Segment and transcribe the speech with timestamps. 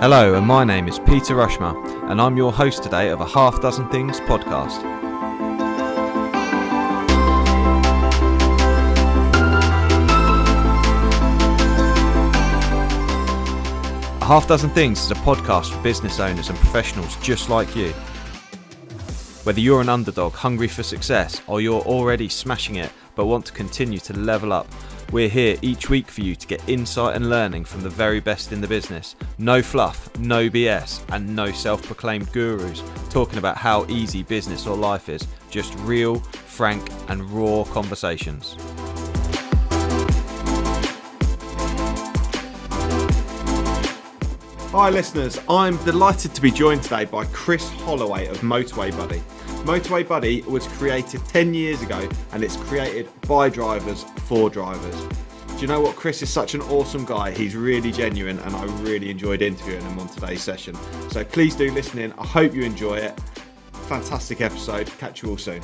[0.00, 1.76] Hello, and my name is Peter Rushmer,
[2.10, 4.82] and I'm your host today of a Half Dozen Things podcast.
[14.22, 17.90] A Half Dozen Things is a podcast for business owners and professionals just like you.
[19.44, 23.52] Whether you're an underdog hungry for success or you're already smashing it but want to
[23.52, 24.66] continue to level up,
[25.10, 28.52] we're here each week for you to get insight and learning from the very best
[28.52, 29.16] in the business.
[29.38, 34.76] No fluff, no BS, and no self proclaimed gurus talking about how easy business or
[34.76, 35.26] life is.
[35.50, 38.56] Just real, frank, and raw conversations.
[44.72, 45.40] Hi, listeners.
[45.48, 49.20] I'm delighted to be joined today by Chris Holloway of Motorway Buddy.
[49.64, 55.00] Motorway Buddy was created 10 years ago and it's created by drivers for drivers.
[55.48, 55.96] Do you know what?
[55.96, 57.30] Chris is such an awesome guy.
[57.30, 60.74] He's really genuine and I really enjoyed interviewing him on today's session.
[61.10, 62.12] So please do listen in.
[62.14, 63.20] I hope you enjoy it.
[63.86, 64.86] Fantastic episode.
[64.98, 65.62] Catch you all soon.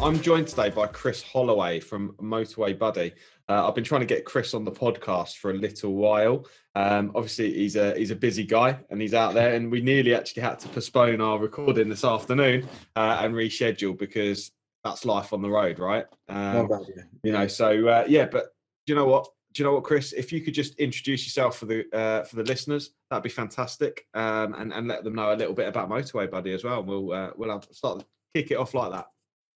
[0.00, 3.12] I'm joined today by Chris Holloway from Motorway Buddy.
[3.48, 6.46] Uh, I've been trying to get Chris on the podcast for a little while.
[6.74, 10.14] Um, obviously, he's a he's a busy guy and he's out there, and we nearly
[10.14, 14.52] actually had to postpone our recording this afternoon uh, and reschedule because
[14.84, 16.06] that's life on the road, right?
[16.28, 17.02] Um, bad, yeah.
[17.22, 18.26] you know, so uh, yeah.
[18.26, 18.54] But
[18.86, 19.28] do you know what?
[19.54, 20.12] Do you know what, Chris?
[20.12, 24.06] If you could just introduce yourself for the uh, for the listeners, that'd be fantastic,
[24.12, 26.80] um, and and let them know a little bit about Motorway Buddy as well.
[26.80, 29.06] And we'll uh, we'll have, start kick it off like that.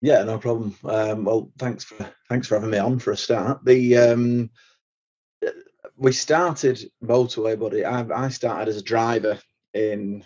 [0.02, 0.76] Yeah, no problem.
[0.84, 1.96] Um, well, thanks for
[2.28, 3.64] thanks for having me on for a start.
[3.64, 4.50] The um,
[5.96, 7.84] we started motorway, buddy.
[7.84, 9.38] I, I started as a driver
[9.74, 10.24] in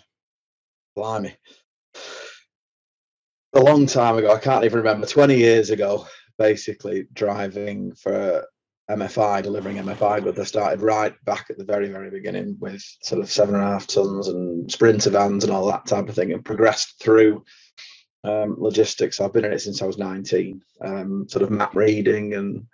[0.95, 1.35] blimey
[3.53, 4.33] a long time ago.
[4.33, 5.05] I can't even remember.
[5.05, 6.07] Twenty years ago,
[6.39, 8.47] basically driving for
[8.89, 10.39] MFI, delivering MFI goods.
[10.39, 13.67] I started right back at the very very beginning with sort of seven and a
[13.67, 17.43] half tons and sprinter vans and all that type of thing, and progressed through
[18.27, 19.19] um, logistics.
[19.19, 22.65] I've been in it since I was 19, um, sort of map reading, and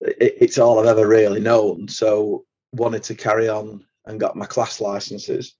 [0.00, 1.88] it, it's all I've ever really known.
[1.88, 5.54] So wanted to carry on and got my class licenses.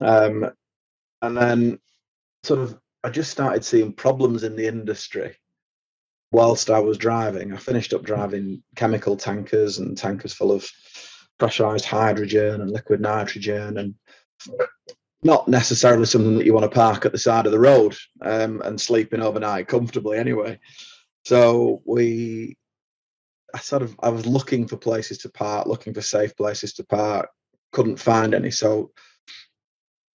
[0.00, 0.50] Um,
[1.22, 1.78] and then
[2.42, 5.36] sort of I just started seeing problems in the industry
[6.32, 7.52] whilst I was driving.
[7.52, 10.68] I finished up driving chemical tankers and tankers full of
[11.38, 13.94] pressurized hydrogen and liquid nitrogen and
[15.24, 18.60] not necessarily something that you want to park at the side of the road um,
[18.62, 20.58] and sleeping overnight comfortably anyway.
[21.24, 22.58] So we,
[23.54, 26.84] I sort of, I was looking for places to park, looking for safe places to
[26.84, 27.30] park,
[27.72, 28.50] couldn't find any.
[28.50, 28.92] So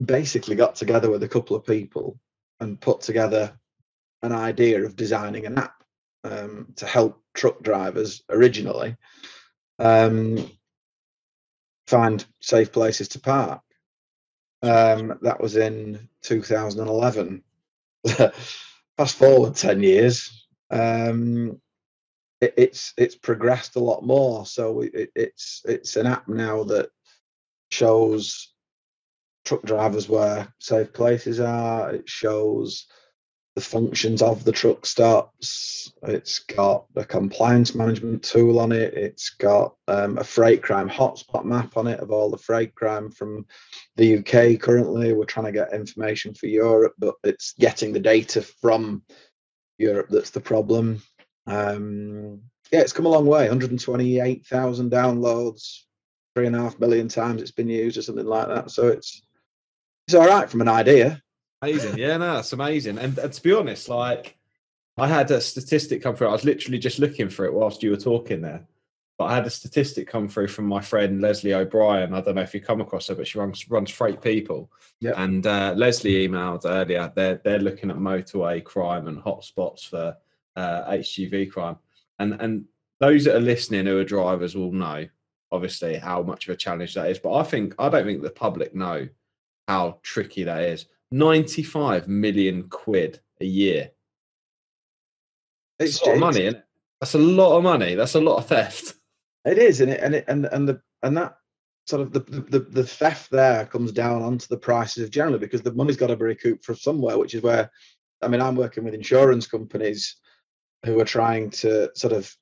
[0.05, 2.19] basically got together with a couple of people
[2.59, 3.57] and put together
[4.21, 5.83] an idea of designing an app
[6.23, 8.95] um, to help truck drivers originally
[9.79, 10.51] um,
[11.87, 13.61] find safe places to park.
[14.61, 17.43] Um, that was in 2011.
[18.97, 21.59] Fast forward 10 years, um,
[22.41, 24.45] it, it's it's progressed a lot more.
[24.45, 26.89] So it, it's it's an app now that
[27.71, 28.53] shows
[29.45, 31.93] truck drivers where safe places are.
[31.93, 32.87] It shows
[33.59, 35.91] the functions of the truck stops.
[36.03, 38.93] It's got a compliance management tool on it.
[38.93, 43.11] It's got um, a freight crime hotspot map on it of all the freight crime
[43.11, 43.45] from
[43.97, 45.11] the UK currently.
[45.11, 49.03] We're trying to get information for Europe, but it's getting the data from
[49.77, 51.01] Europe that's the problem.
[51.45, 52.39] Um,
[52.71, 55.79] yeah, it's come a long way 128,000 downloads,
[56.33, 58.71] three and a half million times it's been used or something like that.
[58.71, 59.21] So it's
[60.07, 61.21] it's all right from an idea.
[61.61, 61.97] Amazing.
[61.97, 62.97] Yeah, no, that's amazing.
[62.97, 64.37] And, and, to be honest, like
[64.97, 66.27] I had a statistic come through.
[66.27, 68.65] I was literally just looking for it whilst you were talking there.
[69.17, 72.13] But I had a statistic come through from my friend Leslie O'Brien.
[72.13, 74.71] I don't know if you come across her, but she runs runs Freight People.
[75.01, 75.15] Yep.
[75.17, 77.11] And uh, Leslie emailed earlier.
[77.13, 80.15] They're they're looking at motorway crime and hotspots for
[80.55, 81.77] uh, HGV crime.
[82.19, 82.65] And and
[83.01, 85.05] those that are listening who are drivers will know,
[85.51, 87.19] obviously, how much of a challenge that is.
[87.19, 89.09] But I think I don't think the public know
[89.67, 90.85] how tricky that is.
[91.11, 93.91] 95 million quid a year.
[95.79, 96.53] It's, a lot of money.
[96.99, 97.95] That's a lot of money.
[97.95, 98.95] That's a lot of theft.
[99.45, 101.37] It is, and it and it and and the and that
[101.87, 105.61] sort of the, the the theft there comes down onto the prices of generally because
[105.61, 107.71] the money's got to be recouped from somewhere, which is where
[108.21, 110.17] I mean I'm working with insurance companies
[110.85, 112.33] who are trying to sort of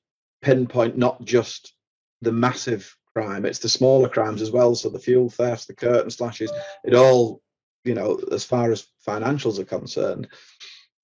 [0.42, 1.74] pinpoint not just
[2.20, 4.74] the massive crime, it's the smaller crimes as well.
[4.74, 6.52] So the fuel thefts, the curtain slashes,
[6.84, 7.42] it all
[7.84, 10.28] you know, as far as financials are concerned,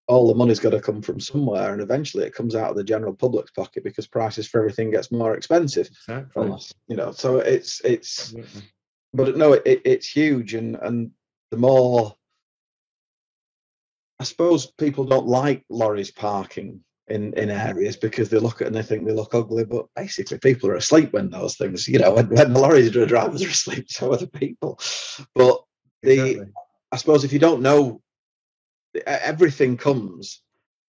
[0.06, 2.84] all the money's got to come from somewhere, and eventually it comes out of the
[2.84, 5.86] general public's pocket because prices for everything gets more expensive.
[5.86, 6.58] Exactly.
[6.88, 8.34] You know, so it's it's,
[9.14, 11.10] but no, it, it's huge, and and
[11.50, 12.14] the more,
[14.20, 18.76] I suppose people don't like lorries parking in in areas because they look at and
[18.76, 22.12] they think they look ugly, but basically people are asleep when those things, you know,
[22.12, 24.78] when, when the lorries drivers are asleep, so are the people.
[25.34, 25.62] But
[26.02, 26.52] the, exactly.
[26.92, 28.02] I suppose if you don't know
[29.06, 30.40] everything comes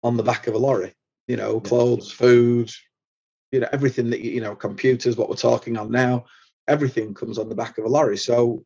[0.02, 0.94] on the back of a lorry.
[1.26, 2.70] You know, clothes, food,
[3.50, 6.26] you know, everything that you know, computers, what we're talking on now,
[6.68, 8.18] everything comes on the back of a lorry.
[8.18, 8.64] So,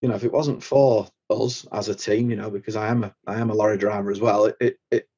[0.00, 3.04] you know, if it wasn't for us as a team, you know, because I am
[3.04, 5.08] a I am a lorry driver as well, it it, it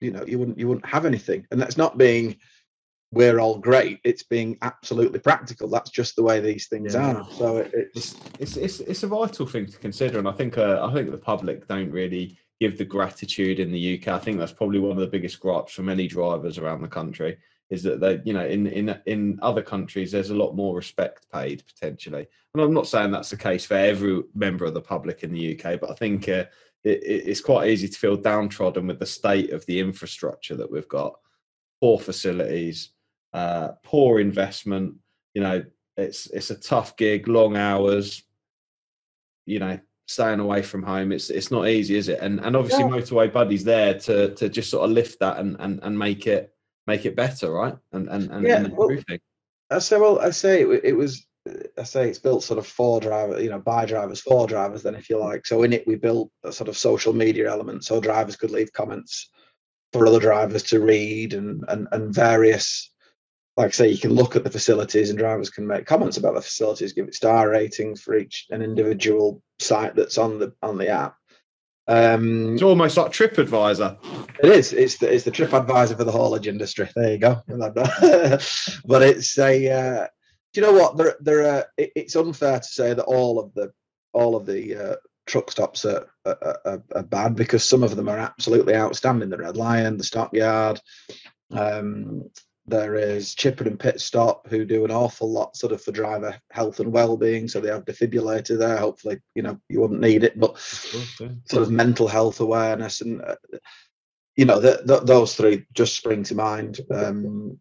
[0.00, 1.46] you know, you wouldn't you wouldn't have anything.
[1.50, 2.38] And that's not being
[3.12, 4.00] we're all great.
[4.04, 5.68] It's being absolutely practical.
[5.68, 7.12] That's just the way these things yeah.
[7.12, 7.26] are.
[7.32, 10.80] So it, it's, it's it's it's a vital thing to consider, and I think uh,
[10.82, 14.08] I think the public don't really give the gratitude in the UK.
[14.08, 17.36] I think that's probably one of the biggest gripes from many drivers around the country
[17.70, 21.26] is that they, you know, in in in other countries there's a lot more respect
[21.30, 22.26] paid potentially.
[22.54, 25.58] And I'm not saying that's the case for every member of the public in the
[25.58, 26.44] UK, but I think uh,
[26.84, 30.88] it, it's quite easy to feel downtrodden with the state of the infrastructure that we've
[30.88, 31.18] got,
[31.80, 32.90] poor facilities,
[33.32, 34.96] uh, poor investment.
[35.34, 35.64] You know,
[35.96, 38.22] it's it's a tough gig, long hours.
[39.46, 41.12] You know, staying away from home.
[41.12, 42.20] It's it's not easy, is it?
[42.20, 42.90] And and obviously yeah.
[42.90, 46.54] motorway buddies there to to just sort of lift that and and, and make it
[46.86, 47.76] make it better, right?
[47.92, 48.96] And and and, yeah, and well,
[49.70, 51.26] I say well, I say it, it was
[51.78, 54.82] I say it's built sort of for drivers, you know, by drivers for drivers.
[54.82, 57.84] Then, if you like, so in it we built a sort of social media element,
[57.84, 59.30] so drivers could leave comments
[59.92, 62.91] for other drivers to read, and and and various
[63.56, 66.34] like I say, you can look at the facilities and drivers can make comments about
[66.34, 70.78] the facilities, give it star ratings for each an individual site that's on the on
[70.78, 71.16] the app.
[71.88, 73.98] Um, it's almost like TripAdvisor.
[74.42, 74.72] It is.
[74.72, 76.88] It's the it's the TripAdvisor for the haulage industry.
[76.94, 77.42] There you go.
[78.84, 79.70] but it's a.
[79.70, 80.06] Uh,
[80.52, 80.96] do you know what?
[80.96, 81.46] There, there.
[81.46, 83.72] Are, it, it's unfair to say that all of the
[84.12, 84.96] all of the uh,
[85.26, 89.30] truck stops are, are, are, are, bad because some of them are absolutely outstanding.
[89.30, 90.80] The Red Lion, the Stockyard,
[91.50, 92.30] um,
[92.66, 96.34] there is Chipper and Pit Stop who do an awful lot sort of for driver
[96.50, 97.48] health and well-being.
[97.48, 98.76] So they have defibrillator there.
[98.76, 103.36] Hopefully, you know, you wouldn't need it, but sort of mental health awareness and uh,
[104.36, 106.80] you know, the, the, those three just spring to mind.
[106.90, 107.58] Um,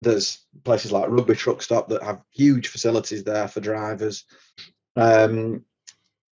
[0.00, 4.24] there's places like Rugby Truck Stop that have huge facilities there for drivers.
[4.96, 5.64] Um,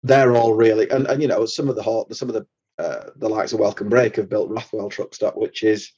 [0.02, 2.46] they're all really, and, and you know, some of the some of the
[2.78, 5.90] uh, the likes of Welcome Break have built Rothwell Truck Stop, which is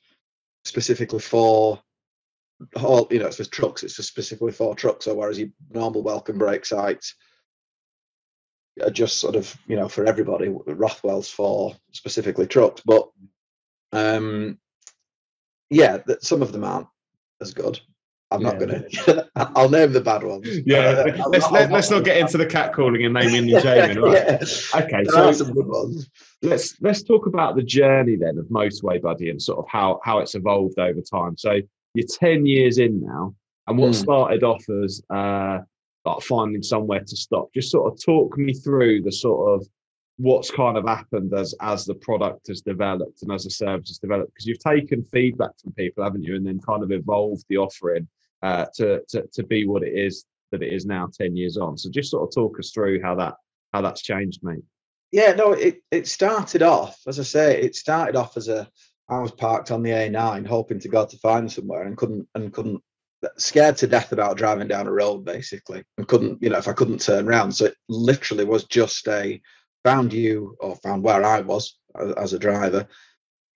[0.68, 1.80] specifically for
[2.76, 6.02] all you know it's for trucks it's just specifically for trucks so whereas your normal
[6.02, 7.14] welcome break sites
[8.82, 13.08] are just sort of you know for everybody rothwell's for specifically trucks but
[13.92, 14.58] um
[15.70, 16.88] yeah that some of them aren't
[17.40, 17.80] as good
[18.30, 18.50] I'm yeah.
[18.50, 19.28] not gonna.
[19.56, 20.46] I'll name the bad ones.
[20.66, 24.00] Yeah, uh, let's let, us not get into the cat calling and naming and shaming.
[24.00, 24.12] Right?
[24.12, 24.38] yeah.
[24.74, 26.10] Okay, there so some good ones.
[26.42, 30.18] Let's let's talk about the journey then of Motorway Buddy and sort of how how
[30.18, 31.38] it's evolved over time.
[31.38, 31.60] So
[31.94, 33.34] you're ten years in now,
[33.66, 33.94] and what mm.
[33.94, 35.60] started off as uh,
[36.04, 37.48] like finding somewhere to stop.
[37.54, 39.66] Just sort of talk me through the sort of
[40.18, 43.98] what's kind of happened as as the product has developed and as the service has
[43.98, 47.56] developed because you've taken feedback from people haven't you and then kind of evolved the
[47.56, 48.06] offering
[48.42, 51.76] uh, to, to to be what it is that it is now 10 years on.
[51.76, 53.34] So just sort of talk us through how that
[53.72, 54.64] how that's changed mate.
[55.12, 58.68] Yeah no it it started off as i say it started off as a
[59.08, 62.52] i was parked on the a9 hoping to god to find somewhere and couldn't and
[62.52, 62.82] couldn't
[63.36, 66.74] scared to death about driving down a road basically and couldn't you know if i
[66.74, 69.40] couldn't turn around so it literally was just a
[69.82, 71.78] found you or found where i was
[72.16, 72.86] as, a driver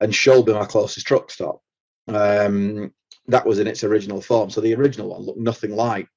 [0.02, 1.60] and showed me my closest truck stop.
[2.08, 2.92] Um,
[3.28, 4.50] that was in its original form.
[4.50, 6.08] So the original one looked nothing like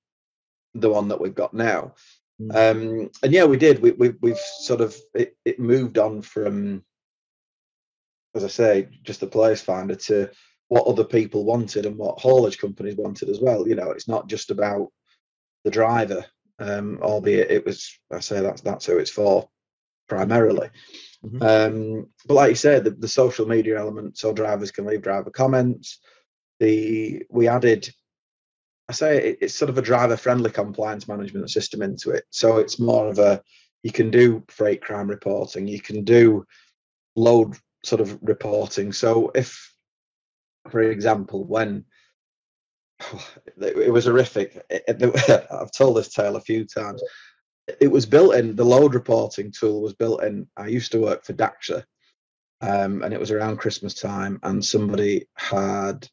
[0.73, 1.93] the one that we've got now.
[2.41, 2.51] Mm.
[2.51, 3.81] Um, and yeah, we did.
[3.81, 6.83] We, we we've sort of it, it moved on from,
[8.35, 10.29] as I say, just the place finder to
[10.67, 13.67] what other people wanted and what haulage companies wanted as well.
[13.67, 14.91] You know, it's not just about
[15.63, 16.25] the driver,
[16.59, 17.97] um, albeit it was.
[18.11, 19.47] I say that's that's who it's for
[20.09, 20.69] primarily.
[21.23, 21.41] Mm-hmm.
[21.41, 25.31] Um, but like you said, the, the social media element, so drivers can leave driver
[25.31, 25.99] comments
[26.65, 27.93] the we added
[28.87, 32.25] I say it, it's sort of a driver friendly compliance management system into it.
[32.29, 33.41] So it's more of a
[33.83, 36.45] you can do freight crime reporting, you can do
[37.15, 38.91] load sort of reporting.
[38.91, 39.73] So if,
[40.69, 41.85] for example, when
[43.61, 47.01] it was horrific, I've told this tale a few times.
[47.79, 50.47] It was built in the load reporting tool was built in.
[50.55, 51.83] I used to work for Daxa,
[52.61, 56.07] um, and it was around Christmas time, and somebody had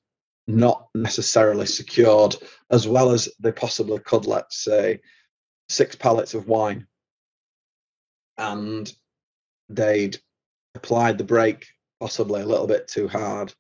[0.46, 2.36] not necessarily secured,
[2.70, 5.00] as well as they possibly could, let's say,
[5.68, 6.86] six pallets of wine,
[8.38, 8.92] and
[9.68, 10.18] they'd
[10.74, 11.66] applied the brake
[12.00, 13.54] possibly a little bit too hard,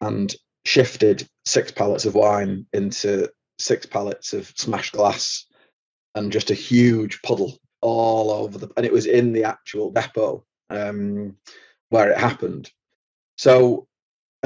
[0.00, 0.34] and
[0.64, 5.46] shifted six pallets of wine into six pallets of smashed glass
[6.14, 10.44] and just a huge puddle all over the and it was in the actual depot
[10.70, 11.36] um,
[11.90, 12.70] where it happened.
[13.36, 13.86] So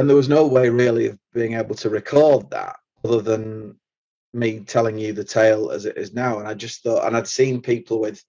[0.01, 3.77] and there was no way really of being able to record that other than
[4.33, 7.29] me telling you the tale as it is now and i just thought and i'd
[7.29, 8.25] seen people with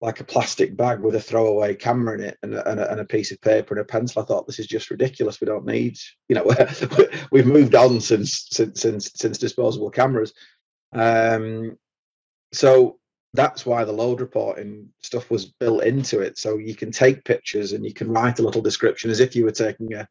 [0.00, 3.00] like a plastic bag with a throwaway camera in it and a, and a, and
[3.00, 4.22] a piece of paper and a pencil.
[4.22, 5.40] I thought this is just ridiculous.
[5.40, 5.98] We don't need,
[6.28, 6.48] you know,
[7.32, 10.32] we've moved on since since since, since disposable cameras.
[10.92, 11.76] Um,
[12.52, 13.00] so
[13.34, 16.38] that's why the load reporting stuff was built into it.
[16.38, 19.44] So you can take pictures and you can write a little description as if you
[19.44, 20.08] were taking a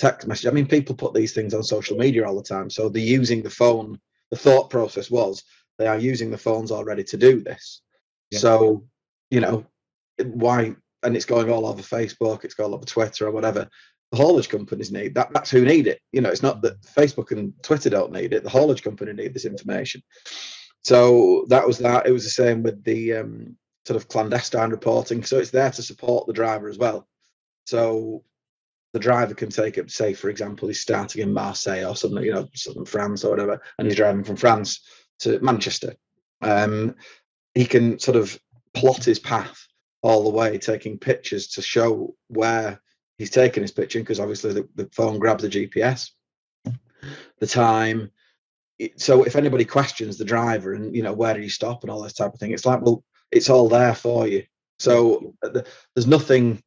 [0.00, 0.46] text message.
[0.46, 2.70] I mean, people put these things on social media all the time.
[2.70, 4.00] So they're using the phone.
[4.30, 5.44] The thought process was
[5.78, 7.82] they are using the phones already to do this.
[8.30, 8.38] Yeah.
[8.38, 8.84] So
[9.30, 9.66] you know,
[10.24, 10.74] why?
[11.02, 13.68] And it's going all over Facebook, it's going all over Twitter or whatever.
[14.10, 15.32] The haulage companies need that.
[15.32, 16.00] That's who need it.
[16.12, 18.42] You know, it's not that Facebook and Twitter don't need it.
[18.42, 20.02] The haulage company need this information.
[20.82, 22.06] So that was that.
[22.06, 25.22] It was the same with the um, sort of clandestine reporting.
[25.22, 27.06] So it's there to support the driver as well.
[27.66, 28.24] So
[28.92, 32.32] the driver can take it, say, for example, he's starting in Marseille or something, you
[32.32, 34.80] know, southern France or whatever, and he's driving from France
[35.20, 35.94] to Manchester.
[36.40, 36.96] Um,
[37.54, 38.38] he can sort of
[38.74, 39.66] plot his path
[40.02, 42.80] all the way, taking pictures to show where
[43.18, 46.10] he's taking his picture, because obviously the, the phone grabs the GPS,
[47.38, 48.10] the time.
[48.96, 52.02] So if anybody questions the driver and you know where did he stop and all
[52.02, 54.44] this type of thing, it's like well, it's all there for you.
[54.78, 55.60] So uh,
[55.94, 56.62] there's nothing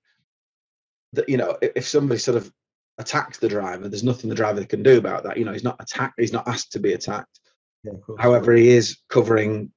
[1.14, 2.52] that you know if somebody sort of
[2.98, 5.38] attacks the driver, there's nothing the driver can do about that.
[5.38, 6.20] You know, he's not attacked.
[6.20, 7.40] He's not asked to be attacked.
[7.84, 9.72] Yeah, However, he is covering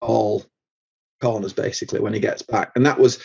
[0.00, 0.44] all
[1.20, 2.72] corners basically when he gets back.
[2.76, 3.22] And that was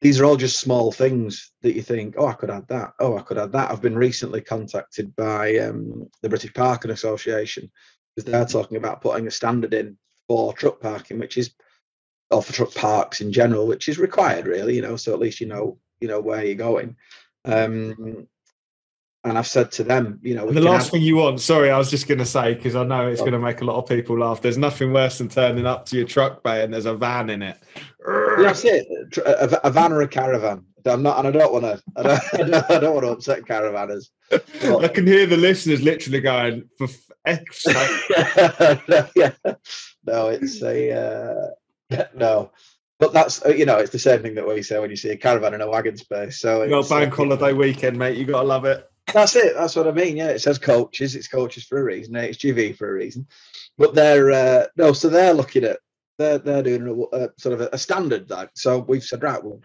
[0.00, 2.94] these are all just small things that you think, oh, I could add that.
[2.98, 3.70] Oh, I could add that.
[3.70, 7.70] I've been recently contacted by um, the British Parking Association
[8.16, 11.52] because they're talking about putting a standard in for truck parking, which is
[12.30, 15.40] or for truck parks in general, which is required really, you know, so at least
[15.40, 16.96] you know, you know where you're going.
[17.44, 18.26] Um,
[19.22, 20.92] and I've said to them, you know, the last have...
[20.92, 21.40] thing you want.
[21.40, 23.24] Sorry, I was just going to say because I know it's oh.
[23.24, 24.40] going to make a lot of people laugh.
[24.40, 27.42] There's nothing worse than turning up to your truck bay and there's a van in
[27.42, 27.58] it.
[28.38, 28.86] That's it.
[29.18, 30.64] A, a van or a caravan.
[30.86, 31.82] I'm not, and I don't want to.
[31.96, 34.08] I don't, I don't, want to upset caravanners.
[34.30, 34.44] But...
[34.84, 36.88] I can hear the listeners literally going for
[37.24, 37.64] X.
[39.16, 39.32] yeah.
[40.06, 40.92] No, it's a
[41.92, 42.52] uh, no.
[43.00, 45.08] But that's uh, you know it's the same thing that we say when you see
[45.08, 46.38] a caravan in a wagon space.
[46.38, 48.18] So you got bank holiday weekend, mate.
[48.18, 48.88] You got to love it.
[49.12, 49.54] That's it.
[49.54, 50.18] That's what I mean.
[50.18, 51.16] Yeah, it says coaches.
[51.16, 52.14] It's coaches for a reason.
[52.14, 53.26] HGV for a reason.
[53.78, 55.78] But they're uh, no, so they're looking at
[56.18, 58.50] they're they're doing a, a sort of a, a standard like.
[58.54, 59.62] So we've said right, well,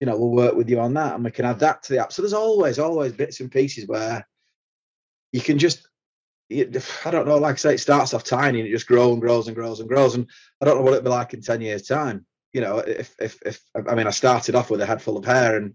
[0.00, 2.00] you know, we'll work with you on that, and we can add that to the
[2.00, 2.12] app.
[2.12, 4.26] So there's always always bits and pieces where
[5.30, 5.86] you can just
[6.50, 9.20] I don't know, like I say, it starts off tiny and it just grows and
[9.20, 10.14] grows and grows and grows.
[10.14, 10.26] And
[10.60, 12.26] I don't know what it'll be like in 10 years' time.
[12.52, 15.24] You know, if, if, if, I mean, I started off with a head full of
[15.24, 15.74] hair and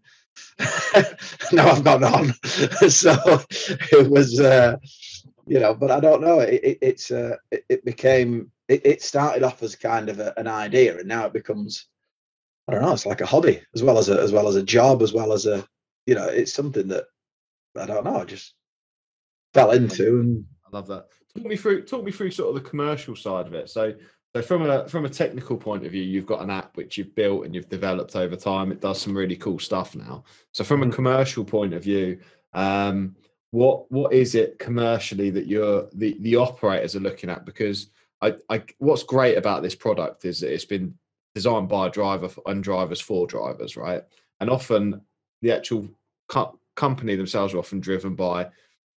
[1.51, 2.33] now I've gone on.
[2.89, 3.15] so
[3.91, 4.77] it was, uh,
[5.47, 6.39] you know, but I don't know.
[6.41, 10.33] It, it it's uh, it, it, became it, it, started off as kind of a,
[10.37, 11.87] an idea, and now it becomes
[12.67, 12.91] I don't know.
[12.91, 15.31] It's like a hobby as well as a as well as a job, as well
[15.31, 15.65] as a
[16.05, 17.05] you know, it's something that
[17.77, 18.17] I don't know.
[18.17, 18.53] I just
[19.53, 21.07] fell into, and I love that.
[21.35, 23.69] Talk me through talk me through sort of the commercial side of it.
[23.69, 23.93] So
[24.35, 27.15] so from a from a technical point of view, you've got an app which you've
[27.15, 28.71] built and you've developed over time.
[28.71, 30.23] It does some really cool stuff now.
[30.51, 30.95] So from a mm-hmm.
[30.95, 32.19] commercial point of view,
[32.53, 33.15] um,
[33.51, 37.45] what what is it commercially that you're the the operators are looking at?
[37.45, 37.87] Because
[38.21, 40.93] I, I what's great about this product is that it's been
[41.33, 44.03] designed by a driver and drivers for drivers, right?
[44.39, 45.01] And often
[45.41, 45.87] the actual
[46.27, 48.49] co- company themselves are often driven by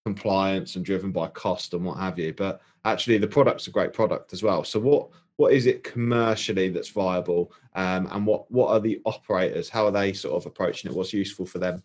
[0.05, 2.33] compliance and driven by cost and what have you.
[2.33, 4.65] But actually, the product's a great product as well.
[4.65, 9.69] So what what is it commercially that's viable, um, and what what are the operators?
[9.69, 10.97] How are they sort of approaching it?
[10.97, 11.83] What's useful for them?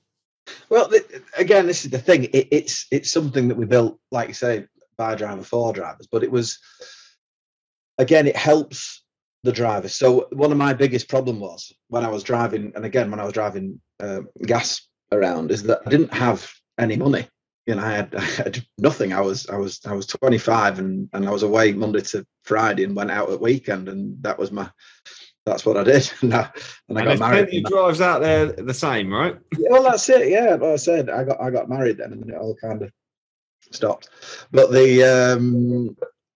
[0.70, 0.92] Well,
[1.38, 2.26] again, this is the thing.
[2.26, 4.66] It, it's it's something that we built, like you say,
[4.98, 6.60] by driver for drivers, but it was
[7.98, 9.04] again, it helps
[9.44, 9.88] the driver.
[9.88, 13.24] So one of my biggest problem was when I was driving, and again when I
[13.24, 17.28] was driving uh, gas around, is that I didn't have any money
[17.66, 19.14] you know, I had, I had nothing.
[19.14, 22.84] I was, I was, I was 25 and, and I was away Monday to Friday
[22.84, 23.90] and went out at weekend.
[23.90, 24.70] And that was my,
[25.46, 26.12] that's what I did.
[26.22, 26.50] and I,
[26.90, 27.50] and I And got married.
[27.50, 29.38] plenty drives out there the same, right?
[29.58, 30.30] Yeah, well, that's it.
[30.30, 32.92] Yeah, like I said, I got I got married then, and it all kind of
[33.72, 34.10] stopped.
[34.52, 35.04] But the
[35.38, 35.96] um,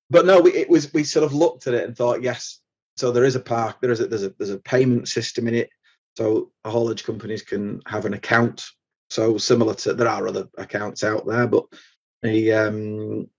[0.10, 2.60] but no, we, it was we sort of looked at it and thought, yes.
[2.98, 3.78] So there is a park.
[3.82, 5.70] There is a there's a there's a payment system in it.
[6.18, 8.64] So haulage companies can have an account.
[9.10, 11.66] So similar to there are other accounts out there, but
[12.22, 13.30] the um,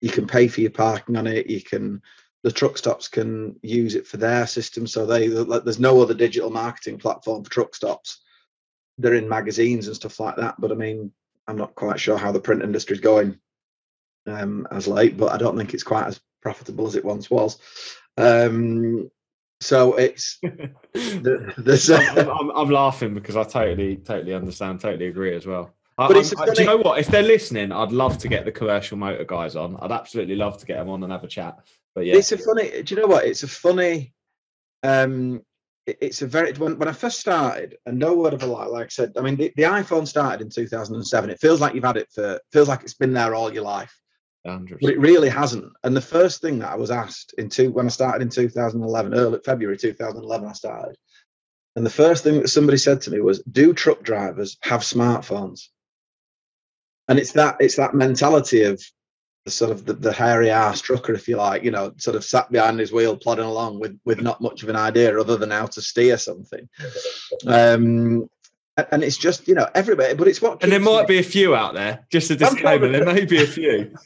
[0.00, 1.48] you can pay for your parking on it.
[1.48, 2.02] You can
[2.42, 4.86] the truck stops can use it for their system.
[4.86, 8.22] So they there's no other digital marketing platform for truck stops
[8.98, 10.54] they're in magazines and stuff like that.
[10.58, 11.12] But I mean,
[11.46, 13.38] I'm not quite sure how the print industry is going
[14.26, 17.58] um, as late, but I don't think it's quite as profitable as it once was.
[18.16, 19.10] Um,
[19.62, 25.34] so it's the, there's I'm, I'm, I'm laughing because I totally, totally understand, totally agree
[25.34, 25.72] as well.
[25.98, 26.98] I, But it's I- do you know what?
[26.98, 29.76] If they're listening, I'd love to get the commercial motor guys on.
[29.80, 31.58] I'd absolutely love to get them on and have a chat.
[31.94, 32.82] But yeah, it's a funny.
[32.82, 33.24] Do you know what?
[33.24, 34.12] It's a funny.
[34.82, 35.42] Um,
[35.86, 38.66] it- it's a very when, when I first started, and no word of a lie.
[38.66, 41.30] Like I said, I mean, the, the iPhone started in 2007.
[41.30, 43.94] It feels like you've had it for feels like it's been there all your life.
[44.46, 44.78] 100%.
[44.80, 45.72] but it really hasn't.
[45.84, 49.14] And the first thing that I was asked in two when I started in 2011,
[49.14, 50.96] early February 2011, I started,
[51.76, 55.68] and the first thing that somebody said to me was, "Do truck drivers have smartphones?"
[57.08, 58.82] And it's that it's that mentality of
[59.44, 62.24] the sort of the, the hairy ass trucker, if you like, you know, sort of
[62.24, 65.50] sat behind his wheel plodding along with with not much of an idea other than
[65.50, 66.68] how to steer something.
[67.46, 68.28] Um,
[68.76, 71.08] and- and it's just you know everybody, but it's what and there keeps me- might
[71.08, 72.06] be a few out there.
[72.10, 73.94] Just a disclaimer: there- there may be a few.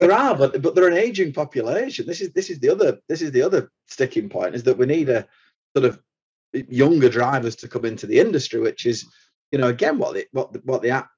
[0.00, 2.06] There are, but but they're an aging population.
[2.06, 4.86] This is this is the other this is the other sticking point is that we
[4.86, 5.26] need a
[5.76, 6.00] sort of
[6.52, 9.04] younger drivers to come into the industry, which is
[9.50, 11.10] you know again what the, what the, what the app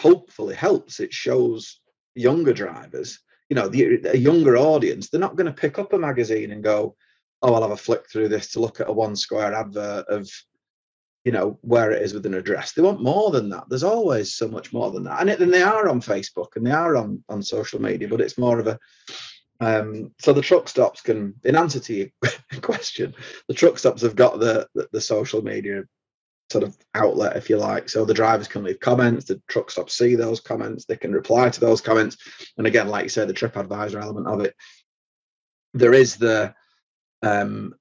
[0.00, 1.00] hopefully helps.
[1.00, 1.80] It shows
[2.14, 5.08] younger drivers, you know, the a younger audience.
[5.08, 6.96] They're not going to pick up a magazine and go,
[7.42, 10.28] oh, I'll have a flick through this to look at a one square advert of
[11.28, 12.72] you know where it is with an address.
[12.72, 13.64] They want more than that.
[13.68, 15.20] There's always so much more than that.
[15.20, 18.22] And, it, and they are on facebook and they are on on social media but
[18.22, 18.78] it's more of a
[19.60, 22.08] um so the truck stops can in answer to your
[22.62, 23.14] question
[23.46, 25.82] the truck stops have got the, the the social media
[26.48, 27.90] sort of outlet if you like.
[27.90, 31.50] So the drivers can leave comments the truck stops see those comments they can reply
[31.50, 32.16] to those comments.
[32.56, 34.54] And again like you say the trip advisor element of it.
[35.74, 36.54] There is the
[37.22, 37.74] um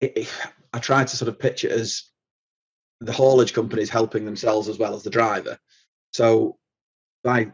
[0.00, 0.34] it, it-
[0.72, 2.09] i try to sort of pitch it as
[3.00, 5.58] the haulage companies helping themselves as well as the driver.
[6.12, 6.58] So
[7.24, 7.52] by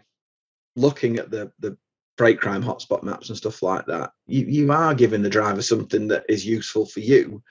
[0.74, 1.76] looking at the the
[2.18, 6.09] freight crime hotspot maps and stuff like that, you, you are giving the driver something
[6.09, 7.42] that is useful for you.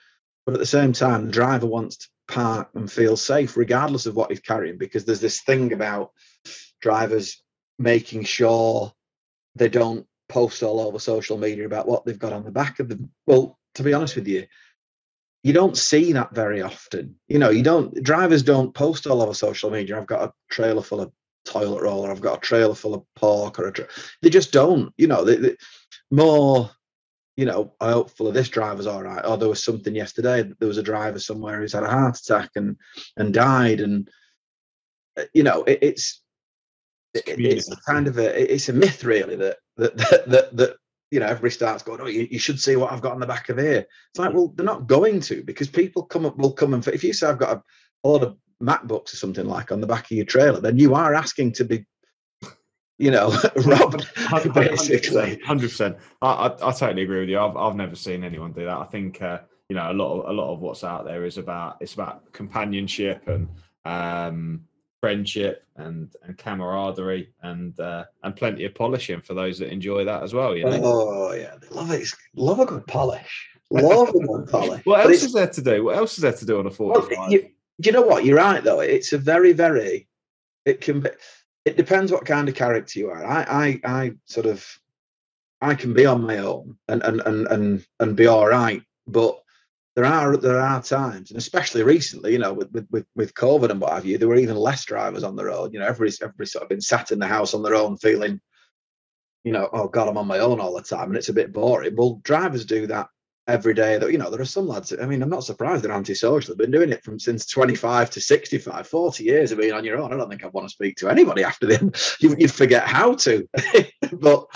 [0.44, 4.16] But at the same time, the driver wants to park and feel safe regardless of
[4.16, 6.10] what he's carrying, because there's this thing about
[6.80, 7.42] drivers
[7.78, 8.92] making sure
[9.54, 12.88] they don't post all over social media about what they've got on the back of
[12.88, 13.10] them.
[13.26, 14.46] Well, to be honest with you,
[15.46, 17.14] you don't see that very often.
[17.28, 19.96] You know, you don't drivers don't post all over social media.
[19.96, 21.12] I've got a trailer full of
[21.44, 23.86] toilet roll, or I've got a trailer full of pork, or a tra-.
[24.22, 24.92] they just don't.
[24.96, 25.56] You know, they, they,
[26.10, 26.68] more.
[27.36, 29.24] You know, I hopefully this driver's all right.
[29.24, 30.42] Or there was something yesterday.
[30.58, 32.76] There was a driver somewhere who's had a heart attack and
[33.16, 34.10] and died, and
[35.16, 36.22] uh, you know, it, it's
[37.14, 40.76] it, it's kind of a it's a myth really that that that that, that
[41.10, 43.26] you know everybody starts going oh you, you should see what i've got on the
[43.26, 46.52] back of here it's like well they're not going to because people come up will
[46.52, 47.62] come and if you say i've got a,
[48.04, 50.94] a lot of macbooks or something like on the back of your trailer then you
[50.94, 51.84] are asking to be
[52.98, 53.28] you know
[53.66, 54.08] robbed
[54.54, 55.96] basically hundred percent.
[56.22, 57.38] I, I I totally agree with you.
[57.38, 58.76] I've I've never seen anyone do that.
[58.76, 61.38] I think uh, you know a lot of a lot of what's out there is
[61.38, 63.48] about it's about companionship and
[63.84, 64.62] um,
[65.06, 70.22] friendship and and camaraderie and uh, and plenty of polishing for those that enjoy that
[70.22, 70.56] as well.
[70.56, 70.80] You know.
[70.82, 75.12] oh yeah they love it love a good polish love a good polish what But
[75.12, 75.84] else is there to do?
[75.84, 78.24] What else is there to do on a Well, you, do you know what?
[78.24, 78.80] You're right, though.
[78.80, 80.08] It's a very, very.
[80.64, 81.10] It can be.
[81.64, 83.24] It depends what kind of character you are.
[83.24, 84.64] I, I, I sort of,
[85.60, 88.82] I can be on my own and and and and and be all right.
[89.06, 89.40] But
[89.96, 93.80] there are there are times, and especially recently, you know, with with with, COVID and
[93.80, 95.72] what have you, there were even less drivers on the road.
[95.72, 98.38] You know, everybody's everybody's sort of been sat in the house on their own, feeling,
[99.42, 101.52] you know, oh God, I'm on my own all the time, and it's a bit
[101.52, 101.96] boring.
[101.96, 103.08] Well, drivers do that
[103.48, 105.92] every day that you know there are some lads i mean i'm not surprised they're
[105.92, 109.84] antisocial they've been doing it from since 25 to 65 40 years of being on
[109.84, 112.52] your own i don't think i'd want to speak to anybody after them you, you'd
[112.52, 113.48] forget how to
[114.14, 114.46] but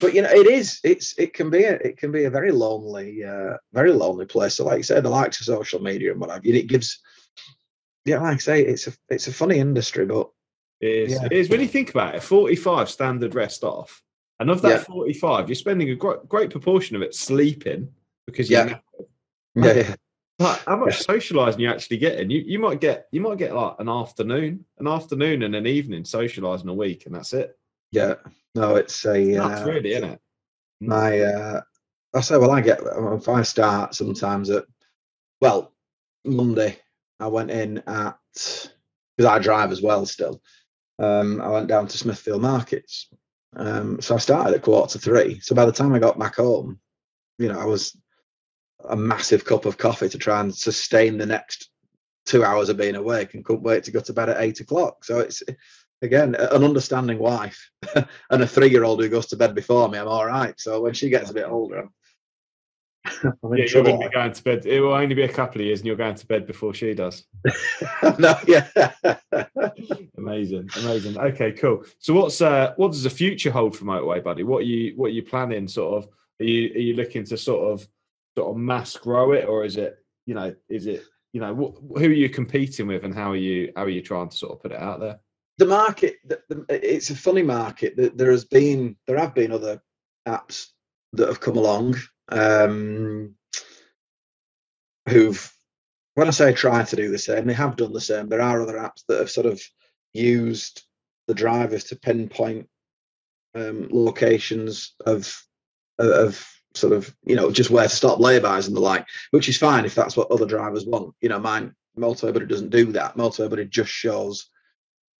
[0.00, 2.52] but you know it is it's it can be a it can be a very
[2.52, 6.20] lonely uh very lonely place so like i said the likes of social media and
[6.20, 7.00] what have you it gives
[8.04, 10.28] yeah like i say it's a it's a funny industry but
[10.80, 11.12] It is.
[11.12, 11.24] Yeah.
[11.26, 11.50] It is.
[11.50, 14.00] When you think about it, 45 standard rest off.
[14.38, 14.84] And of that Yeah.
[14.84, 17.88] 45, you're spending a great, great proportion of it sleeping
[18.26, 18.64] because Yeah.
[18.64, 19.06] you're knackered.
[19.56, 19.94] yeah, yeah.
[20.38, 22.30] But how much socialising you actually getting?
[22.30, 26.04] You you might get you might get like an afternoon, an afternoon and an evening
[26.04, 27.57] socialising a week, and that's it.
[27.90, 28.14] Yeah,
[28.54, 30.20] no, it's a That's uh, really, isn't it?
[30.80, 31.60] my uh
[32.14, 34.64] I say well I get if I start sometimes at
[35.40, 35.74] well
[36.24, 36.78] Monday
[37.18, 38.16] I went in at
[39.16, 40.40] because I drive as well still.
[40.98, 43.08] Um I went down to Smithfield Markets.
[43.56, 45.40] Um so I started at quarter to three.
[45.40, 46.78] So by the time I got back home,
[47.38, 47.96] you know, I was
[48.88, 51.70] a massive cup of coffee to try and sustain the next
[52.26, 55.04] two hours of being awake and couldn't wait to go to bed at eight o'clock.
[55.04, 55.42] So it's
[56.02, 59.98] again an understanding wife and a three-year-old who goes to bed before me.
[59.98, 60.58] I'm all right.
[60.58, 61.90] So when she gets a bit older, I'm,
[63.24, 64.66] Yeah, you're going to be going to bed.
[64.66, 66.94] It will only be a couple of years, and you're going to bed before she
[66.94, 67.24] does.
[68.18, 68.66] no, yeah.
[70.16, 71.18] Amazing, amazing.
[71.18, 71.84] Okay, cool.
[71.98, 74.42] So, what's uh, what does the future hold for Motorway, buddy?
[74.42, 75.68] What are you what are you planning?
[75.68, 77.88] Sort of, are you are you looking to sort of
[78.36, 81.98] sort of mass grow it, or is it you know is it you know wh-
[81.98, 84.52] who are you competing with, and how are you how are you trying to sort
[84.52, 85.20] of put it out there?
[85.58, 89.52] The market the, the, it's a funny market That there has been there have been
[89.52, 89.80] other
[90.26, 90.68] apps
[91.12, 91.96] that have come along
[92.30, 93.34] um
[95.08, 95.52] who've
[96.14, 98.28] when i say try to do the same they have done the same.
[98.28, 99.60] There are other apps that have sort of
[100.14, 100.82] used
[101.26, 102.68] the drivers to pinpoint
[103.54, 105.34] um locations of
[105.98, 109.56] of sort of you know just where to stop laybys and the like which is
[109.56, 111.14] fine if that's what other drivers want.
[111.20, 113.16] You know mine motorway doesn't do that.
[113.16, 114.48] Motorway just shows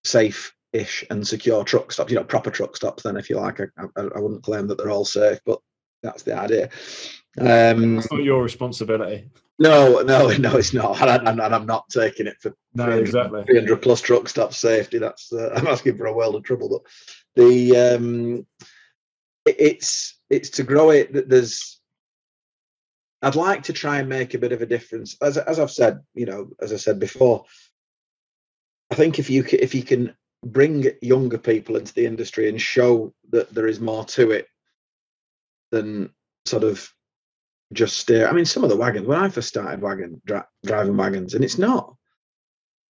[0.05, 2.11] safe-ish and secure truck stops.
[2.11, 3.03] You know, proper truck stops.
[3.03, 3.65] Then, if you like, I,
[3.97, 5.61] I, I wouldn't claim that they're all safe, but
[6.03, 6.71] that's the idea.
[7.41, 9.29] Um, It's not your responsibility.
[9.59, 13.45] no, no, no, it's not, and, I, I'm not taking it for No, 300 exactly.
[13.45, 14.99] 300 plus truck stop safety.
[14.99, 16.69] That's uh, I'm asking for a world of trouble.
[16.69, 16.83] But
[17.43, 18.47] the um,
[19.45, 21.13] it, it's it's to grow it.
[21.13, 21.81] that There's
[23.23, 25.17] I'd like to try and make a bit of a difference.
[25.21, 27.45] As as I've said, you know, as I said before,
[28.99, 30.13] think if you if you can
[30.45, 34.47] bring younger people into the industry and show that there is more to it
[35.71, 36.11] than
[36.47, 36.93] sort of
[37.73, 38.27] just steer.
[38.27, 41.45] I mean, some of the wagons when I first started wagon dri- driving wagons, and
[41.45, 41.95] it's not,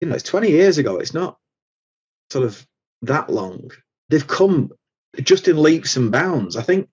[0.01, 0.97] you know, it's 20 years ago.
[0.97, 1.37] It's not
[2.31, 2.67] sort of
[3.03, 3.71] that long.
[4.09, 4.71] They've come
[5.23, 6.57] just in leaps and bounds.
[6.57, 6.89] I think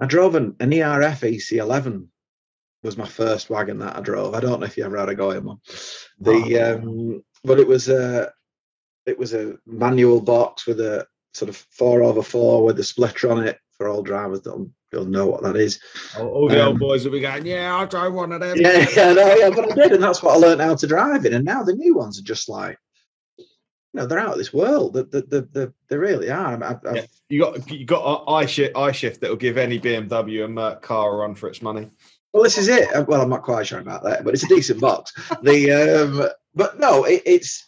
[0.00, 2.08] I drove an, an ERF EC11
[2.82, 4.34] was my first wagon that I drove.
[4.34, 5.58] I don't know if you ever had a go in one.
[6.18, 8.32] The um, but it was a
[9.10, 13.30] it was a manual box with a sort of four over four with a splitter
[13.30, 15.80] on it for all drivers that'll, that'll know what that is.
[16.18, 18.56] All, all the old Um, boys will be going, yeah, I'll drive one of them.
[18.58, 21.24] Yeah, yeah, no, yeah, but I did, and that's what I learned how to drive
[21.26, 21.34] in.
[21.34, 22.78] And now the new ones are just like,
[23.38, 23.46] you
[23.94, 24.94] know, they're out of this world.
[24.94, 26.62] They, they, they, they, they really are.
[26.62, 27.06] I've, I've, Yeah.
[27.28, 30.82] You got you got i shift i shift that will give any BMW and Merc
[30.82, 31.88] car a run for its money.
[32.32, 32.88] Well, this is it.
[33.08, 35.12] Well, I'm not quite sure about that, but it's a decent box.
[35.42, 37.66] The um, but no, it, it's.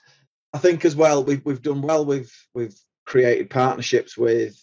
[0.52, 1.24] I think as well.
[1.24, 2.04] We've we've done well.
[2.04, 2.74] We've we've
[3.06, 4.58] created partnerships with.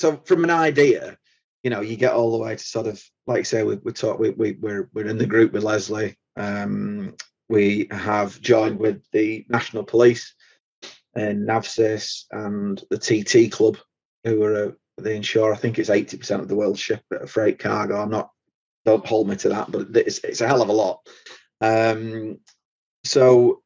[0.00, 1.16] So from an idea,
[1.62, 4.18] you know, you get all the way to sort of like say we we talk
[4.18, 6.16] we we we're we're in the group with Leslie.
[6.36, 7.14] Um,
[7.48, 10.34] we have joined with the National Police
[11.14, 13.76] and NaVCIS and the TT Club,
[14.24, 15.52] who are a, they insure.
[15.52, 18.00] I think it's eighty percent of the world's ship freight cargo.
[18.00, 18.30] I'm not
[18.84, 21.00] don't hold me to that, but it's, it's a hell of a lot.
[21.60, 22.38] Um,
[23.04, 23.62] so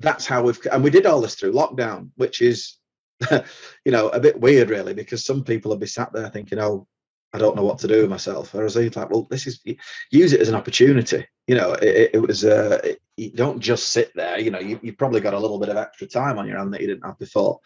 [0.00, 2.76] that's how we've, and we did all this through lockdown, which is,
[3.30, 6.86] you know, a bit weird, really, because some people will be sat there thinking, oh,
[7.32, 8.54] I don't know what to do with myself.
[8.54, 9.62] Whereas he's like, well, this is,
[10.10, 11.26] use it as an opportunity.
[11.46, 14.78] You know, it, it- was, uh, it- you don't just sit there, you know, you,
[14.80, 17.04] you've probably got a little bit of extra time on your hand that you didn't
[17.04, 17.58] have before.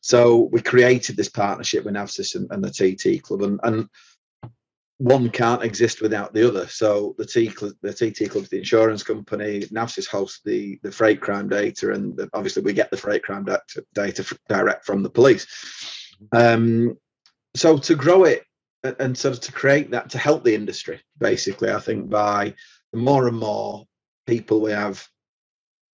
[0.00, 3.88] So we created this partnership with NaVCIS and, and the TT Club, and, and
[4.98, 6.66] one can't exist without the other.
[6.66, 9.60] So the T the TT Club's the insurance company.
[9.60, 13.44] NaVCIS hosts the the freight crime data, and the, obviously we get the freight crime
[13.44, 15.46] data, data direct from the police.
[16.32, 16.98] Um,
[17.54, 18.44] so to grow it
[18.82, 22.54] and sort of to create that to help the industry, basically, I think by
[22.92, 23.84] the more and more
[24.26, 25.06] people we have,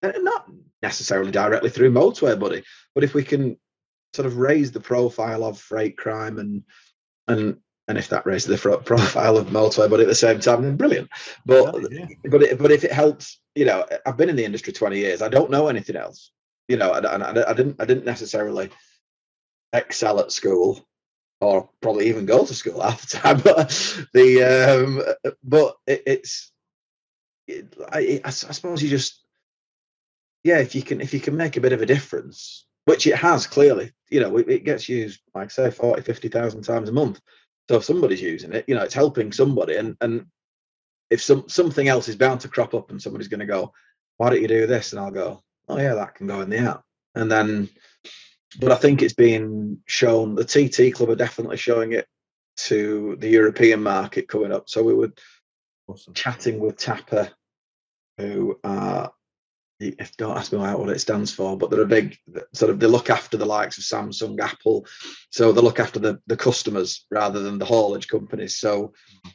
[0.03, 0.47] and not
[0.83, 2.63] necessarily directly through motorway, buddy,
[2.95, 3.59] but if we can
[4.15, 6.63] sort of raise the profile of freight crime and
[7.27, 7.57] and
[7.89, 11.09] and if that raises the profile of motorway, but at the same time, then brilliant.
[11.45, 12.07] But Yeah.
[12.31, 15.21] but it, but if it helps, you know, I've been in the industry twenty years.
[15.23, 16.31] I don't know anything else.
[16.69, 18.71] You know, and I, I, I didn't I didn't necessarily
[19.75, 20.87] excel at school,
[21.41, 23.41] or probably even go to school half the time.
[23.41, 23.69] But
[24.15, 26.53] the um, but it, it's
[27.47, 29.21] it, I, I I suppose you just
[30.43, 33.17] yeah, if you can if you can make a bit of a difference, which it
[33.17, 37.21] has clearly, you know, it, it gets used like say 40, 50,000 times a month.
[37.69, 40.27] So if somebody's using it, you know, it's helping somebody, and and
[41.11, 43.73] if some something else is bound to crop up and somebody's going to go,
[44.17, 44.93] why don't you do this?
[44.93, 46.83] And I'll go, oh yeah, that can go in the app.
[47.15, 47.69] And then,
[48.61, 50.35] but I think it's being shown.
[50.35, 52.07] The TT Club are definitely showing it
[52.57, 54.69] to the European market coming up.
[54.69, 55.13] So we were
[55.87, 56.15] Awesome.
[56.15, 57.31] chatting with TAPA,
[58.17, 59.13] who are
[59.81, 62.17] if don't ask me what it stands for, but they're a big
[62.53, 64.87] sort of they look after the likes of Samsung, Apple,
[65.31, 68.57] so they look after the the customers rather than the haulage companies.
[68.57, 68.93] So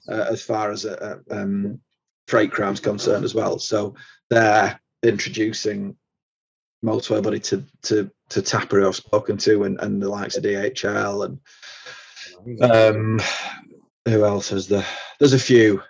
[0.07, 1.79] uh, as far as uh, um,
[2.27, 3.95] freight crimes concerned as well, so
[4.29, 5.95] they're introducing
[6.83, 10.43] motorway buddy to to to TAPA who I've spoken to and, and the likes of
[10.43, 13.19] DHL and um
[14.09, 14.85] who else is there?
[15.19, 15.81] There's a few.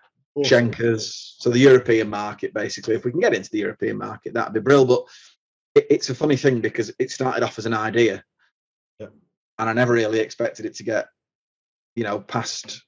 [0.43, 1.35] Schenkers.
[1.39, 4.59] So the European market, basically, if we can get into the European market, that'd be
[4.59, 4.89] brilliant.
[4.89, 5.03] But
[5.75, 8.23] it, it's a funny thing because it started off as an idea,
[8.99, 9.07] Yeah.
[9.57, 11.07] and I never really expected it to get,
[11.95, 12.83] you know, past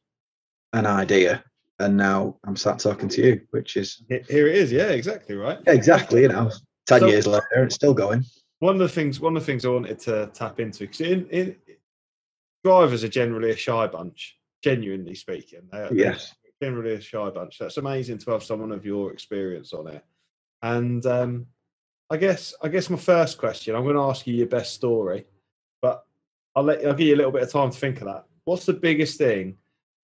[0.74, 1.44] an idea.
[1.80, 4.72] And now I'm sat talking to you, which is Here it is.
[4.72, 5.60] Yeah, exactly right.
[5.68, 6.52] exactly, you know,
[6.86, 8.24] ten So- years later, it's still going.
[8.60, 11.28] One of the things, one of the things I wanted to tap into because in,
[11.30, 11.56] in
[12.64, 15.62] drivers are generally a shy bunch, genuinely speaking.
[15.72, 16.36] They Yes.
[16.62, 17.58] Generally a shy bunch.
[17.58, 20.06] That's amazing to have someone of your experience on it.
[20.62, 21.48] And um,
[22.10, 25.26] I guess, I guess my first question, I'm going to ask you your best story,
[25.82, 26.06] but
[26.56, 28.26] I'll let I'll give you a little bit of time to think of that.
[28.44, 29.58] What's the biggest thing,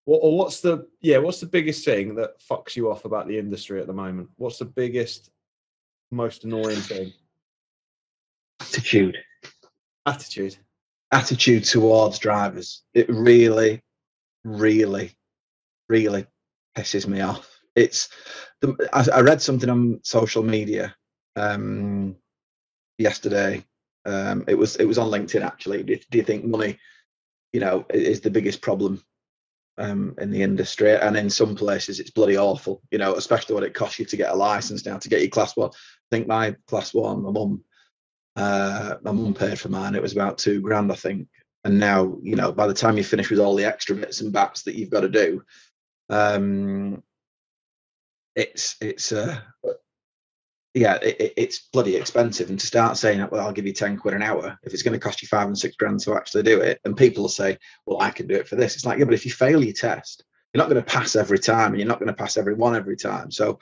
[0.07, 3.39] or, or what's the yeah, what's the biggest thing that fucks you off about the
[3.39, 4.29] industry at the moment?
[4.37, 5.31] What's the biggest,
[6.11, 7.13] most annoying thing?
[8.61, 9.17] Attitude.
[10.07, 10.57] Attitude.
[11.13, 12.83] attitude towards drivers.
[12.93, 13.83] It really,
[14.45, 15.13] really,
[15.89, 16.27] really
[16.75, 17.49] pisses me off.
[17.77, 18.09] It's
[18.61, 20.95] the, I, I read something on social media
[21.37, 22.17] um,
[22.99, 23.65] yesterday.
[24.07, 25.83] Um, it was it was on LinkedIn actually.
[25.83, 26.79] Do, do you think money,
[27.53, 29.03] you know, is the biggest problem
[29.79, 30.95] um, in the industry?
[30.95, 32.83] And in some places, it's bloody awful.
[32.91, 35.31] You know, especially what it costs you to get a license now to get your
[35.31, 35.71] class one.
[35.71, 37.65] I think my class one, my mum,
[38.37, 39.95] uh, my mum paid for mine.
[39.95, 41.29] It was about two grand, I think.
[41.65, 44.33] And now, you know, by the time you finish with all the extra bits and
[44.33, 45.43] bats that you've got to do,
[46.11, 47.03] um,
[48.37, 49.41] it's it's uh,
[50.75, 52.51] yeah, it, it- it's bloody expensive.
[52.51, 54.99] And to start saying, well, I'll give you ten quid an hour if it's going
[54.99, 57.59] to cost you five and six grand to actually do it, and people will say,
[57.87, 58.75] well, I can do it for this.
[58.75, 61.39] It's like, yeah, but if you fail your test, you're not going to pass every
[61.39, 63.31] time, and you're not going to pass every one every time.
[63.31, 63.59] So,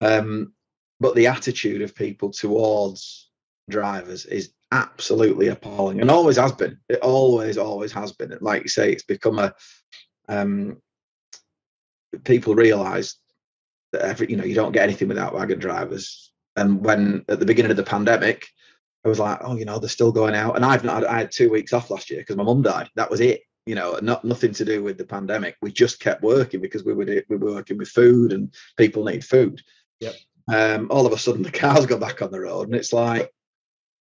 [0.00, 0.52] um,
[0.98, 3.30] but the attitude of people towards
[3.70, 8.68] drivers is absolutely appalling and always has been it always always has been like you
[8.68, 9.52] say it's become a
[10.28, 10.80] um
[12.24, 13.16] people realize
[13.92, 16.32] that every you know you don't get anything without wagon drivers.
[16.56, 18.48] And when at the beginning of the pandemic
[19.02, 20.56] i was like oh you know they're still going out.
[20.56, 22.88] And i've not i had two weeks off last year because my mum died.
[22.96, 25.56] That was it you know not nothing to do with the pandemic.
[25.62, 29.24] We just kept working because we were we were working with food and people need
[29.24, 29.62] food.
[30.00, 30.14] Yep.
[30.52, 33.30] um all of a sudden the cars got back on the road and it's like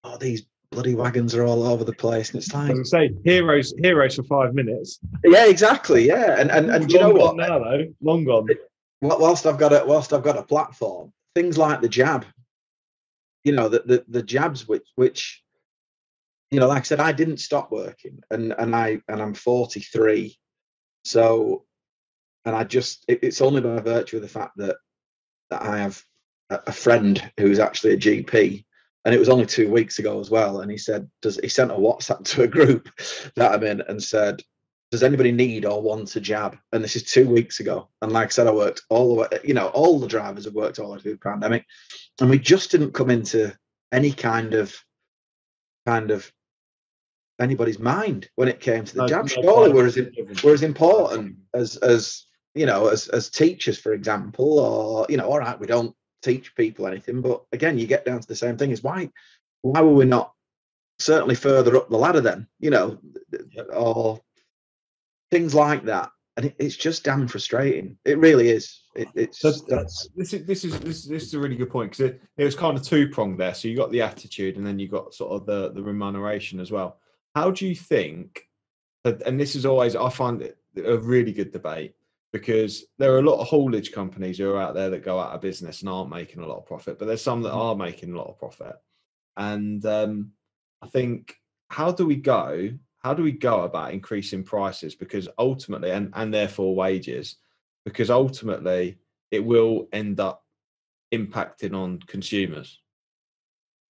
[0.04, 3.14] oh these bloody wagons are all over the place and it's like As I say,
[3.24, 5.00] heroes, heroes for five minutes.
[5.24, 7.86] yeah exactly yeah and and, and you know what now, though.
[8.02, 8.48] Long gone.
[9.00, 12.26] Wh- whilst I've got a whilst I've got a platform, things like the jab,
[13.44, 15.44] you know, the the, the jabs which which
[16.52, 20.36] you know, like I said, I didn't stop working, and and I and I'm 43,
[21.04, 21.66] so
[22.46, 24.78] and I just it, it's only by virtue of the fact that
[25.50, 26.04] that I have
[26.52, 28.66] a, a friend who's actually a GP.
[29.10, 30.62] And it was only two weeks ago as well.
[30.62, 32.90] And he said, "Does he sent a WhatsApp to a group
[33.36, 34.44] that I'm in and said,
[34.92, 36.56] does anybody need or want a jab?
[36.74, 37.90] And this is two weeks ago.
[38.04, 40.54] And like I said, I worked all the way, you know, all the drivers have
[40.54, 41.66] worked all the way through the pandemic.
[42.22, 43.52] And we just didn't come into
[43.92, 44.76] any kind of
[45.88, 46.32] kind of
[47.42, 49.26] anybody's mind when it came to the No- jab.
[49.26, 49.98] no Surely we're as,
[50.44, 55.28] we're as important as as you know, as as teachers, for example, or you know,
[55.28, 58.58] all right, we don't teach people anything, but again, you get down to the same
[58.58, 59.10] thing: is why
[59.62, 60.34] why were we not
[61.00, 62.48] certainly further up the ladder then?
[62.60, 63.00] You know,
[63.74, 64.20] or
[65.32, 66.12] things like that.
[66.38, 67.98] And it, it's just damn frustrating.
[68.06, 68.84] It really is.
[68.96, 71.56] It, it's So uh, that's this is this is this, is- this is a really
[71.58, 73.54] good point because it, it was kind of two pronged there.
[73.54, 76.72] So you got the attitude, and then you got sort of the the remuneration as
[76.72, 77.00] well.
[77.36, 78.42] How do you think?
[79.06, 81.96] And this is always I find it a really good debate
[82.32, 85.32] because there are a lot of haulage companies who are out there that go out
[85.32, 88.14] of business and aren't making a lot of profit, but there's some that are making
[88.14, 88.76] a lot of profit.
[89.38, 90.32] And um,
[90.82, 91.36] I think
[91.70, 92.72] how do we go?
[93.00, 94.96] How do we go about increasing prices?
[94.96, 97.38] Because ultimately, and and therefore wages,
[97.86, 98.98] because ultimately
[99.32, 100.44] it will end up
[101.14, 102.80] impacting on consumers.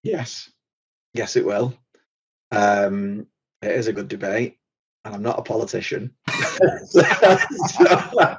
[0.04, 0.52] yes,
[1.14, 1.74] yes, it will.
[2.52, 3.28] Um,
[3.62, 4.58] it is a good debate,
[5.04, 6.16] and I'm not a politician.
[6.86, 8.38] So-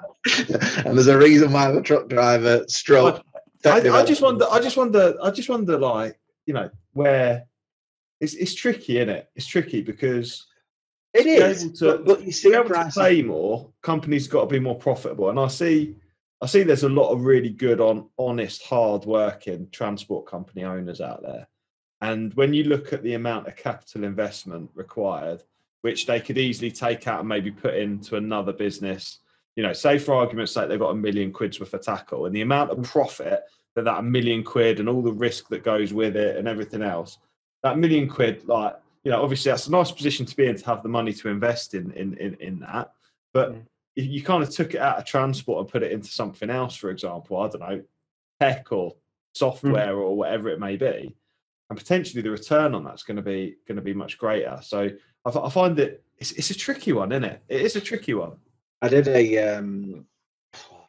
[0.84, 2.64] and there's a reason why I'm a truck driver.
[2.68, 3.24] Stroke.
[3.64, 4.46] I, I, just wonder.
[4.50, 5.16] I just wonder.
[5.22, 5.78] I just wonder.
[5.78, 7.46] Like you know, where
[8.20, 9.30] it's it's tricky, isn't it?
[9.34, 10.46] It's tricky because
[11.14, 11.72] it is.
[11.78, 15.30] To, but, but you see, able to pay more, companies got to be more profitable,
[15.30, 15.96] and I see.
[16.42, 21.02] I see there's a lot of really good on honest, hard working transport company owners
[21.02, 21.46] out there.
[22.00, 25.42] And when you look at the amount of capital investment required,
[25.82, 29.20] which they could easily take out and maybe put into another business,
[29.56, 32.34] you know, say for argument's sake, they've got a million quid's worth of tackle and
[32.34, 32.84] the amount of mm.
[32.84, 33.42] profit
[33.74, 37.18] that that million quid and all the risk that goes with it and everything else,
[37.62, 40.66] that million quid, like, you know, obviously that's a nice position to be in to
[40.66, 42.92] have the money to invest in in in, in that.
[43.32, 43.62] But mm.
[43.96, 46.76] if you kind of took it out of transport and put it into something else,
[46.76, 47.82] for example, I don't know,
[48.40, 48.96] tech or
[49.34, 50.00] software mm.
[50.00, 51.14] or whatever it may be,
[51.70, 54.58] and potentially the return on that's going to be going to be much greater.
[54.60, 54.90] So
[55.24, 57.42] I, I find that it's, it's a tricky one, isn't it?
[57.48, 58.32] It is a tricky one.
[58.82, 60.04] I did a um,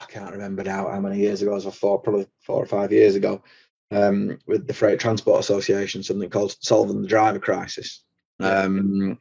[0.02, 1.52] I can't remember now how many years ago.
[1.52, 3.44] It was four, probably four or five years ago,
[3.92, 8.04] um, with the Freight Transport Association, something called Solving the Driver Crisis.
[8.40, 9.20] Um,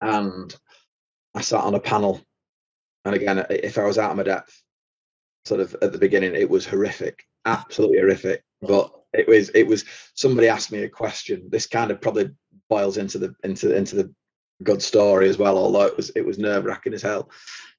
[0.00, 0.56] and
[1.34, 2.22] I sat on a panel,
[3.04, 4.62] and again, if I was out of my depth,
[5.44, 8.42] sort of at the beginning, it was horrific, absolutely horrific.
[8.62, 11.48] But it was it was somebody asked me a question.
[11.50, 12.30] This kind of probably
[12.68, 14.12] boils into the into into the
[14.62, 15.58] good story as well.
[15.58, 17.30] Although it was it was nerve wracking as hell.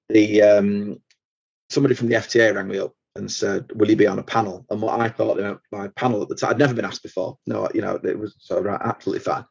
[0.10, 1.02] The um,
[1.70, 4.66] somebody from the FTA rang me up and said, "Will you be on a panel?"
[4.70, 7.38] And what I thought you my panel at the time, I'd never been asked before.
[7.48, 9.46] No, you know, it was so right, absolutely fine.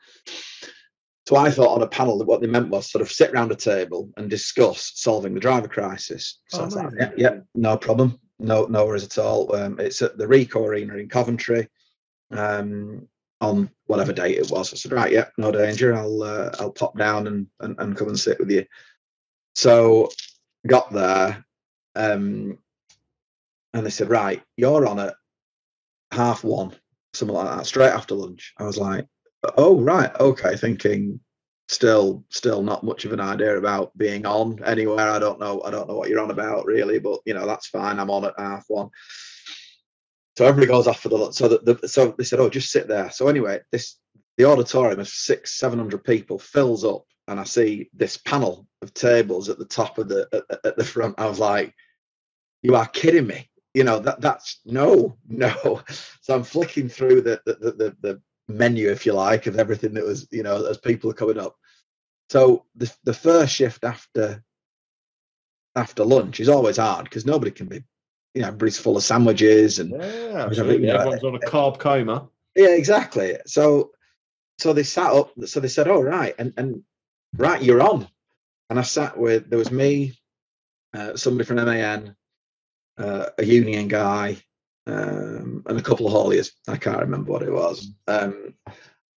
[1.28, 3.50] So I thought on a panel that what they meant was sort of sit around
[3.50, 6.40] a table and discuss solving the driver crisis.
[6.48, 9.54] So oh, I was like, yeah, yeah, no problem, no, no worries at all.
[9.54, 11.68] Um, it's at the Ricoh Arena in Coventry
[12.30, 13.08] um,
[13.40, 14.72] on whatever date it was.
[14.72, 15.94] I said, right, yeah, no danger.
[15.94, 18.64] I'll uh, I'll pop down and, and and come and sit with you.
[19.54, 20.10] So
[20.66, 21.44] got there,
[21.94, 22.58] um,
[23.72, 25.14] and they said, right, you're on at
[26.12, 26.74] half one,
[27.14, 28.52] something like that, straight after lunch.
[28.58, 29.06] I was like,
[29.56, 31.20] oh right, okay, thinking
[31.68, 35.10] still still not much of an idea about being on anywhere.
[35.10, 35.62] I don't know.
[35.62, 37.98] I don't know what you're on about really, but you know that's fine.
[37.98, 38.90] I'm on at half one.
[40.36, 42.88] So everybody goes off for the so that the, so they said, oh, just sit
[42.88, 43.10] there.
[43.10, 43.98] So anyway, this
[44.36, 48.94] the auditorium of six, seven hundred people fills up, and I see this panel of
[48.94, 51.18] tables at the top of the at, at the front.
[51.18, 51.74] I was like,
[52.62, 53.50] you are kidding me.
[53.74, 55.82] You know that that's no, no.
[56.20, 60.04] So I'm flicking through the the the, the menu, if you like, of everything that
[60.04, 61.56] was, you know, as people are coming up.
[62.30, 64.42] So the the first shift after
[65.74, 67.84] after lunch is always hard because nobody can be
[68.36, 72.28] you know, everybody's full of sandwiches and yeah, you know, everyone's on a carb coma.
[72.54, 73.38] Yeah, exactly.
[73.46, 73.92] So,
[74.58, 75.30] so they sat up.
[75.46, 76.82] So they said, "Oh, right, and and
[77.38, 78.06] right, you're on."
[78.68, 80.18] And I sat with there was me,
[80.92, 82.14] uh, somebody from MAN,
[82.98, 84.36] uh, a union guy,
[84.86, 86.50] um, and a couple of hauliers.
[86.68, 87.92] I can't remember what it was.
[88.06, 88.54] Um,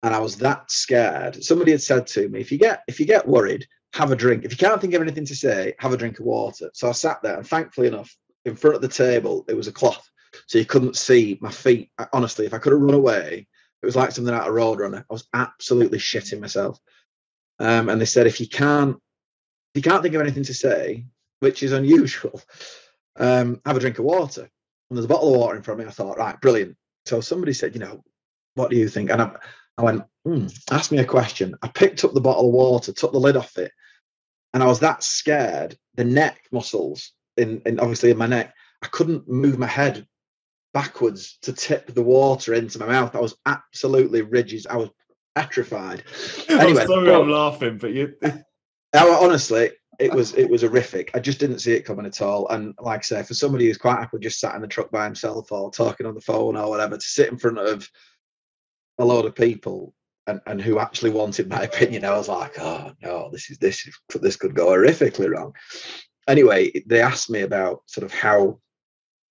[0.03, 1.43] and I was that scared.
[1.43, 4.45] Somebody had said to me, "If you get if you get worried, have a drink.
[4.45, 6.93] If you can't think of anything to say, have a drink of water." So I
[6.93, 10.09] sat there, and thankfully enough, in front of the table, it was a cloth,
[10.47, 11.91] so you couldn't see my feet.
[12.13, 13.47] Honestly, if I could have run away,
[13.83, 15.01] it was like something out of Roadrunner.
[15.01, 16.79] I was absolutely shitting myself.
[17.61, 18.97] Um, and they said, if you can't,
[19.75, 21.05] if you can't think of anything to say,
[21.41, 22.41] which is unusual,
[23.17, 24.49] um, have a drink of water.
[24.91, 25.91] And there's a bottle of water in front of me.
[25.91, 26.77] I thought, right, brilliant.
[27.07, 28.03] So somebody said, you know,
[28.55, 29.11] what do you think?
[29.11, 29.31] And I,
[29.77, 31.55] I went, hmm, ask me a question.
[31.63, 33.73] I picked up the bottle of water, took the lid off it,
[34.53, 35.77] and I was that scared.
[35.95, 38.55] The neck muscles in, in obviously in my neck.
[38.83, 40.07] I couldn't move my head
[40.73, 43.15] backwards to tip the water into my mouth.
[43.15, 44.67] I was absolutely rigid.
[44.69, 44.91] I was
[45.35, 46.03] petrified.
[46.49, 48.15] Anyway, I'm sorry I'm laughing, but you.
[48.95, 51.11] honestly, it was it was horrific.
[51.15, 52.49] I just didn't see it coming at all.
[52.49, 55.05] And like I say, for somebody who's quite happy just sat in the truck by
[55.05, 57.89] himself or talking on the phone or whatever, to sit in front of
[58.99, 59.95] a load of people
[60.27, 63.87] and, and who actually wanted my opinion, I was like, oh no, this is this
[63.87, 65.53] is this could go horrifically wrong
[66.29, 68.61] anyway, they asked me about sort of how,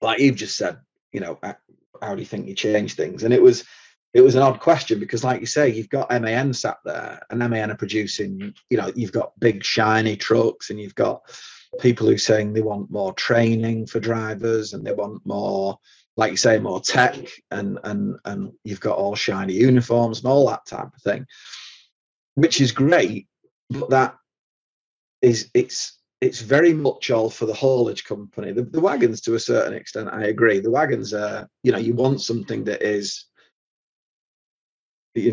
[0.02, 0.78] like you've just said,
[1.14, 1.54] you know, uh,
[2.02, 3.24] how do you think you change things?
[3.24, 3.64] And it was
[4.14, 7.40] it was an odd question because, like you say, you've got MAN sat there, and
[7.40, 8.54] MAN are producing.
[8.70, 11.22] You know, you've got big shiny trucks, and you've got
[11.80, 15.78] people who are saying they want more training for drivers, and they want more,
[16.16, 17.18] like you say, more tech,
[17.52, 21.26] and and and you've got all shiny uniforms and all that type of thing,
[22.36, 23.28] which is great.
[23.70, 24.16] But that
[25.22, 28.52] is it's it's very much all for the haulage company.
[28.52, 30.60] The, the, wagons, to a certain extent, I agree.
[30.60, 33.27] The wagons are, you know, you want something that is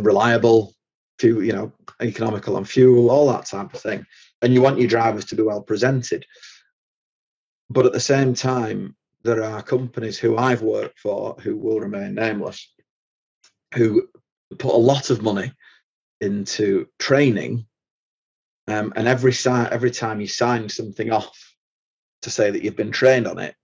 [0.02, 0.74] reliable,
[1.18, 4.04] fuel, you know, economical on fuel, all that type of thing,
[4.42, 6.24] and you want your drivers to be well presented.
[7.70, 12.14] but at the same time, there are companies who I've worked for who will remain
[12.14, 12.72] nameless,
[13.74, 14.06] who
[14.58, 15.50] put a lot of money
[16.20, 17.66] into training,
[18.68, 21.54] um, and every si- every time you sign something off
[22.22, 23.54] to say that you've been trained on it,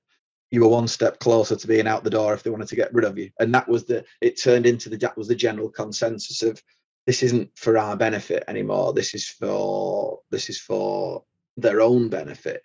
[0.51, 2.93] you were one step closer to being out the door if they wanted to get
[2.93, 3.31] rid of you.
[3.39, 6.63] And that was the it turned into the that was the general consensus of
[7.07, 8.93] this isn't for our benefit anymore.
[8.93, 11.25] This is for this is for
[11.57, 12.63] their own benefit.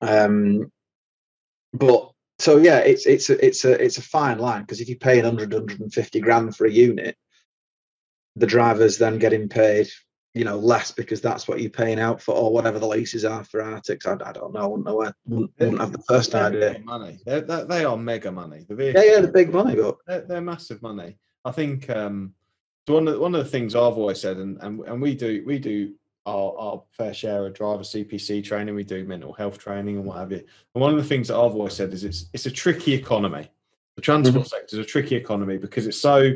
[0.00, 0.70] Um,
[1.72, 4.96] but so yeah, it's it's a, it's a it's a fine line because if you
[4.96, 7.16] pay 100 150 grand for a unit,
[8.36, 9.88] the drivers then getting paid
[10.34, 13.44] you know less because that's what you're paying out for or whatever the leases are
[13.44, 14.06] for artics.
[14.06, 14.60] I, I don't know.
[14.60, 15.04] I wouldn't know.
[15.04, 16.80] I wouldn't, wouldn't have the first They're idea.
[16.84, 17.18] Money.
[17.26, 18.64] They're, they're, they are mega money.
[18.68, 21.18] The Yeah, yeah, the big money, but they're, they're massive money.
[21.44, 22.32] I think um,
[22.86, 25.42] one of the, one of the things I've always said, and and, and we do
[25.46, 25.92] we do
[26.24, 28.74] our, our fair share of driver CPC training.
[28.74, 30.38] We do mental health training and what have you.
[30.74, 33.50] And one of the things that I've always said is it's it's a tricky economy.
[33.96, 36.32] The transport sector is a tricky economy because it's so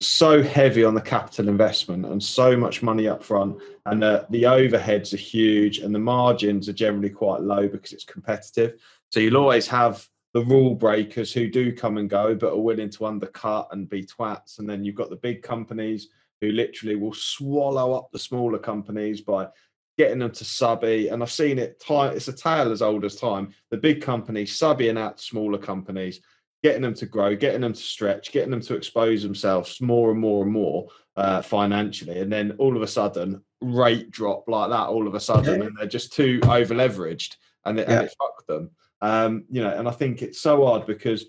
[0.00, 4.42] so heavy on the capital investment and so much money up front and uh, the
[4.42, 8.74] overheads are huge and the margins are generally quite low because it's competitive.
[9.10, 12.90] So you'll always have the rule breakers who do come and go but are willing
[12.90, 16.08] to undercut and be twats and then you've got the big companies
[16.42, 19.48] who literally will swallow up the smaller companies by
[19.96, 23.54] getting them to subby and i've seen it it's a tale as old as time.
[23.70, 26.20] The big companies subbying out smaller companies
[26.66, 30.18] getting them to grow, getting them to stretch, getting them to expose themselves more and
[30.18, 34.88] more and more uh, financially, and then all of a sudden rate drop like that.
[34.88, 35.66] All of a sudden, Yeah.
[35.66, 38.00] and they're just too over leveraged, and it, Yeah.
[38.00, 38.70] and it fucked them.
[39.00, 41.26] Um, you know, and I think it's so hard because.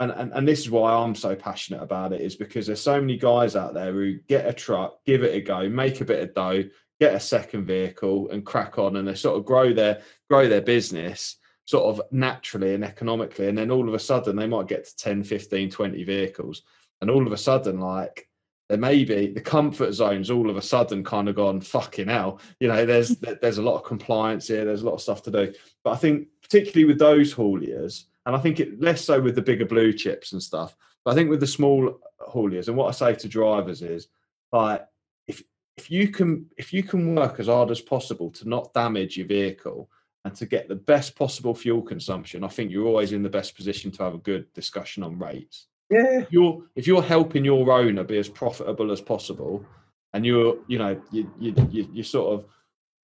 [0.00, 3.00] And, and, and this is why I'm so passionate about it is because there's so
[3.00, 6.22] many guys out there who get a truck, give it a go, make a bit
[6.24, 6.64] of dough,
[6.98, 10.60] get a second vehicle and crack on and they sort of grow their grow their
[10.60, 14.84] business sort of naturally and economically and then all of a sudden they might get
[14.84, 16.62] to 10 15 20 vehicles
[17.00, 18.28] and all of a sudden like
[18.68, 22.40] there may be the comfort zones all of a sudden kind of gone fucking hell.
[22.58, 23.10] You know there's
[23.42, 25.52] there's a lot of compliance here there's a lot of stuff to do.
[25.84, 29.42] But i think particularly with those hauliers and i think it less so with the
[29.42, 32.90] bigger blue chips and stuff but i think with the small hauliers and what i
[32.90, 34.08] say to drivers is
[34.52, 34.86] like
[35.26, 35.42] if
[35.76, 39.26] if you can if you can work as hard as possible to not damage your
[39.26, 39.90] vehicle
[40.24, 43.56] and to get the best possible fuel consumption, I think you're always in the best
[43.56, 45.66] position to have a good discussion on rates.
[45.90, 49.64] yeah, If you're if you're helping your owner be as profitable as possible,
[50.12, 52.46] and you're you know you you, you you're sort of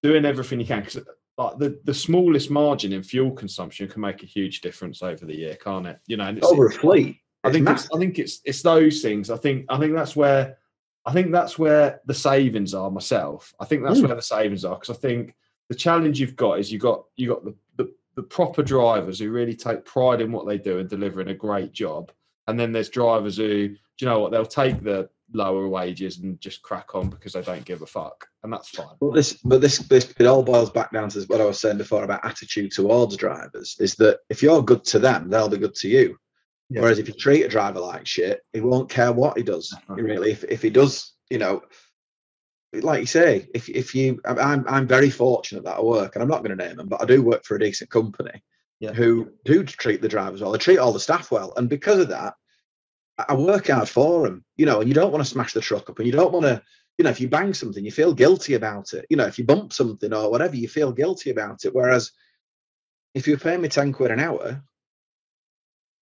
[0.02, 0.98] doing everything you can because
[1.36, 5.36] like the, the smallest margin in fuel consumption can make a huge difference over the
[5.36, 5.98] year, can't it?
[6.06, 7.20] You know, and it's, over a fleet.
[7.44, 9.30] I think it's, I think it's it's those things.
[9.30, 10.58] I think I think that's where
[11.06, 13.54] I think that's where the savings are myself.
[13.60, 14.06] I think that's Mm.
[14.06, 15.34] where the savings are because I think
[15.68, 19.30] the challenge you've got is you got you got the, the the proper drivers who
[19.30, 22.10] really take pride in what they do and delivering a great job,
[22.46, 26.40] and then there's drivers who do you know what they'll take the lower wages and
[26.40, 28.96] just crack on because they don't give a fuck, and that's fine.
[29.00, 31.78] But this, but this, this, it all boils back down to what I was saying
[31.78, 33.76] before about attitude towards drivers.
[33.78, 36.16] Is that if you're good to them, they'll be good to you.
[36.70, 36.82] Yeah.
[36.82, 39.72] Whereas if you treat a driver like shit, he won't care what he does.
[39.72, 39.94] Uh-huh.
[39.94, 41.62] Really, if if he does, you know,
[42.72, 46.28] like you say, if if you, I'm- I'm very fortunate that I work, and I'm
[46.28, 48.42] not going to name them, but I do work for a decent company
[48.80, 48.92] Yeah.
[48.92, 50.52] who do treat the drivers well.
[50.52, 52.34] They treat all the staff well, and because of that,
[53.18, 54.44] I- work hard for them.
[54.56, 56.44] You know, and you don't want to smash the truck up, and you don't want
[56.46, 56.62] to
[56.98, 59.06] you know, if you bang something, you feel guilty about it.
[59.08, 61.72] You know, if you bump something or whatever, you feel guilty about it.
[61.72, 62.10] Whereas
[63.14, 64.64] if you pay me 10 quid an hour,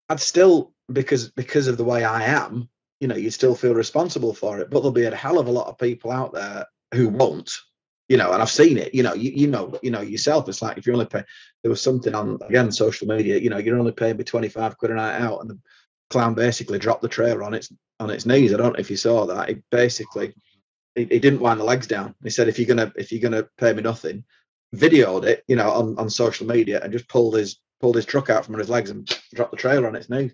[0.07, 2.70] I'd still, because because of the way I am,
[3.04, 4.70] you know, you still feel responsible for it.
[4.70, 7.51] But there'll be a hell of a lot of people out there who won't.
[8.08, 10.47] You know, and I've seen it, you know, you, you know, you know yourself.
[10.47, 11.24] It's like if you only pay
[11.64, 14.91] there was something on again social media, you know, you're only paying me 25 quid
[14.91, 15.60] a night out, and the
[16.10, 18.54] clown basically dropped the trailer on its on its knees.
[18.54, 19.49] I don't know if you saw that.
[19.49, 20.34] He basically
[20.95, 22.16] he, didn't wind the legs down.
[22.24, 24.24] He said, if you're gonna if you're gonna pay me nothing,
[24.74, 28.30] videoed it, you know, on, on social media and just pulled his pulled his truck
[28.30, 30.32] out from his legs and dropped the trailer on its knee.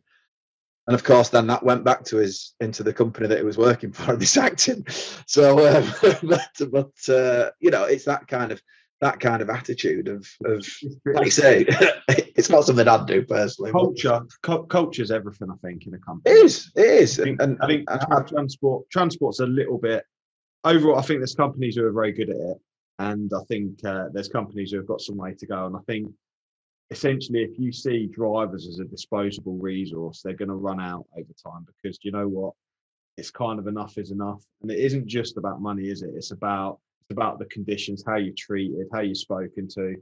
[0.90, 3.60] And of course, then that went back to his into the company that he was
[3.60, 4.84] working for, and they sacked him.
[5.28, 8.60] So, um, but, but uh, you know, it's that kind of
[9.00, 10.68] that kind of attitude of of
[11.06, 11.68] like you say,
[12.08, 13.72] it's not something I'd do personally.
[13.72, 17.40] culture cu- culture's everything i think in a company It is, it is, I think,
[17.40, 20.04] and, I think and tra- transport transport's a little bit
[20.64, 20.98] overall.
[20.98, 22.58] I think there's companies who are very good at it,
[22.98, 25.68] and I think uh, there's companies who have got some way to go.
[25.68, 26.12] And I think
[26.92, 31.30] essentially, if you see drivers as a disposable resource, they're going to run out over
[31.44, 32.54] time because do you know what?
[33.18, 36.12] It's kind of enough is enough, and it isn't just about money, is it?
[36.16, 39.96] It's about it's about the conditions, how you're treated, how you're spoken to.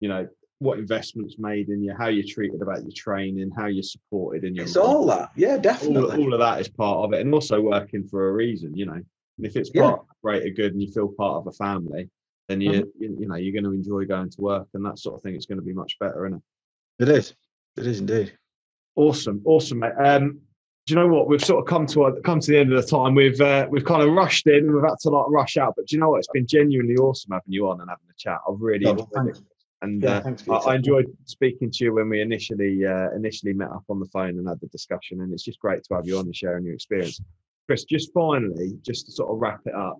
[0.00, 0.26] You know,
[0.58, 4.54] what investments made in you, how you're treated about your training, how you're supported in
[4.54, 4.64] your.
[4.64, 6.16] It's all that, yeah, definitely.
[6.16, 8.74] all of that is part of it, and also working for a reason.
[8.74, 9.82] You know, and if it's Yeah.
[9.82, 12.08] part of greater good and you feel part of a family,
[12.52, 13.02] then you Mm-hmm.
[13.02, 15.34] you, you know you're going to enjoy going to work, and that sort of thing.
[15.34, 16.42] It's going to be much better, isn't
[16.98, 17.02] it?
[17.02, 17.34] It is.
[17.76, 18.32] It is indeed.
[18.94, 19.92] Awesome, awesome, mate.
[19.98, 20.40] Um,
[20.86, 21.28] do you know what?
[21.28, 23.14] We've sort of come to come to the end of the time.
[23.14, 25.74] We've uh, we've kind of rushed in and we've had to like rush out.
[25.76, 26.18] But do you know what?
[26.18, 28.38] It's been genuinely awesome having you on and having a chat.
[28.48, 29.40] I've really Oh, enjoyed it.
[29.80, 33.52] And Yeah, uh, thanks I, I enjoyed speaking to you when we initially uh, initially
[33.52, 35.22] met up on the phone and had the discussion.
[35.22, 37.20] And it's just great to have you on and sharing your experience.
[37.66, 39.96] Chris, just finally, just to sort of wrap it up,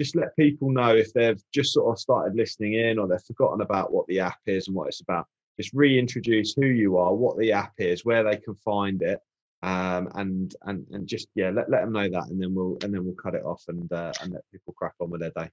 [0.00, 3.60] just let people know if they've just sort of started listening in or they've forgotten
[3.60, 5.26] about what the app is and what it's about.
[5.58, 9.18] Just reintroduce who you are, what the app is, where they can find it,
[9.62, 12.94] um, and and and just yeah, let, let them know that, and then we'll and
[12.94, 15.50] then we'll cut it off and uh, and let people crack on with their day.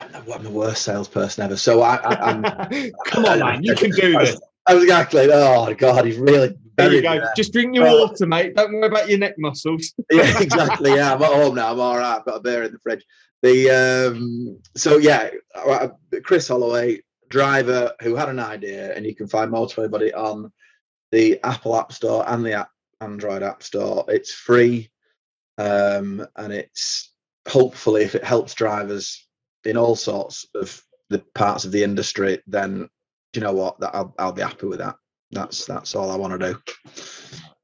[0.00, 1.56] I'm the worst salesperson ever.
[1.56, 2.42] So I, I I'm
[3.06, 4.38] Come on, man, you can do this.
[4.70, 5.28] Exactly.
[5.32, 6.54] Oh God, he's really.
[6.76, 7.14] There you go.
[7.14, 7.32] there.
[7.34, 8.54] Just drink your Well- water, mate.
[8.54, 9.94] Don't worry about your neck muscles.
[10.10, 10.94] yeah, exactly.
[10.94, 11.72] Yeah, I'm at home now.
[11.72, 12.18] I'm all right.
[12.18, 13.04] I've got a beer in the fridge.
[13.42, 15.88] The um, so yeah, uh,
[16.24, 20.52] Chris Holloway, driver who had an idea, and you can find Motorway Buddy on
[21.12, 22.66] the Apple App Store and the
[23.00, 24.04] Android App Store.
[24.08, 24.90] It's free,
[25.56, 27.12] um, and it's
[27.46, 29.26] hopefully if it helps drivers
[29.64, 32.88] in all sorts of the parts of the industry, then
[33.34, 33.78] you know what?
[33.80, 34.96] That I'll I'll be happy with that.
[35.30, 36.58] That's that's all I want to do.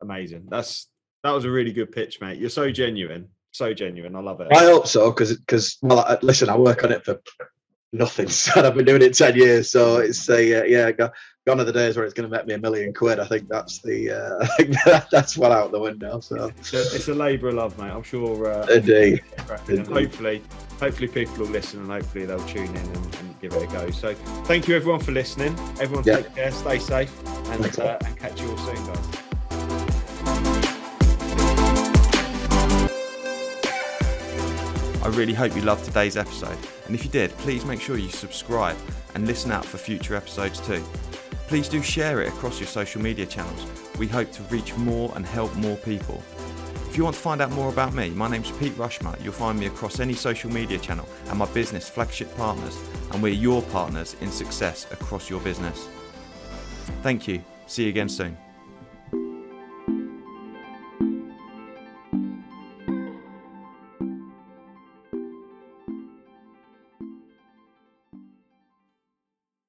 [0.02, 0.46] Amazing.
[0.50, 0.88] That's
[1.22, 2.38] that was a really good pitch, mate.
[2.38, 3.28] You're so genuine.
[3.54, 4.16] So genuine.
[4.16, 4.48] I love it.
[4.52, 7.20] I hope so, because because well, I, listen, I work on it for
[7.92, 8.26] nothing,
[8.56, 9.70] and I've been doing it ten years.
[9.70, 11.08] So it's a uh, yeah, go,
[11.46, 13.20] gone are the days where it's going to make me a million quid.
[13.20, 16.18] I think that's the uh, I think that, that's well out the window.
[16.18, 17.92] So It's a, it's a labour of love, mate.
[17.92, 18.50] I'm sure.
[18.50, 19.22] Uh, indeed,
[19.68, 20.42] and hopefully,
[20.80, 23.88] hopefully people will listen and hopefully they'll tune in and, and give it a go.
[23.92, 24.14] So
[24.46, 25.56] thank you everyone for listening.
[25.78, 26.22] Everyone Yeah.
[26.22, 27.12] take care, stay safe,
[27.50, 29.23] and, uh, and catch you all soon, guys.
[35.04, 38.08] I really hope you loved today's episode, and if you did, please make sure you
[38.08, 38.74] subscribe
[39.14, 40.82] and listen out for future episodes too.
[41.46, 43.66] Please do share it across your social media channels.
[43.98, 46.22] We hope to reach more and help more people.
[46.88, 49.14] If you want to find out more about me, my name's Pete Rushmer.
[49.22, 52.78] You'll find me across any social media channel and my business Flagship Partners,
[53.12, 55.86] and we're your partners in success across your business.
[57.02, 57.44] Thank you.
[57.66, 58.38] See you again soon.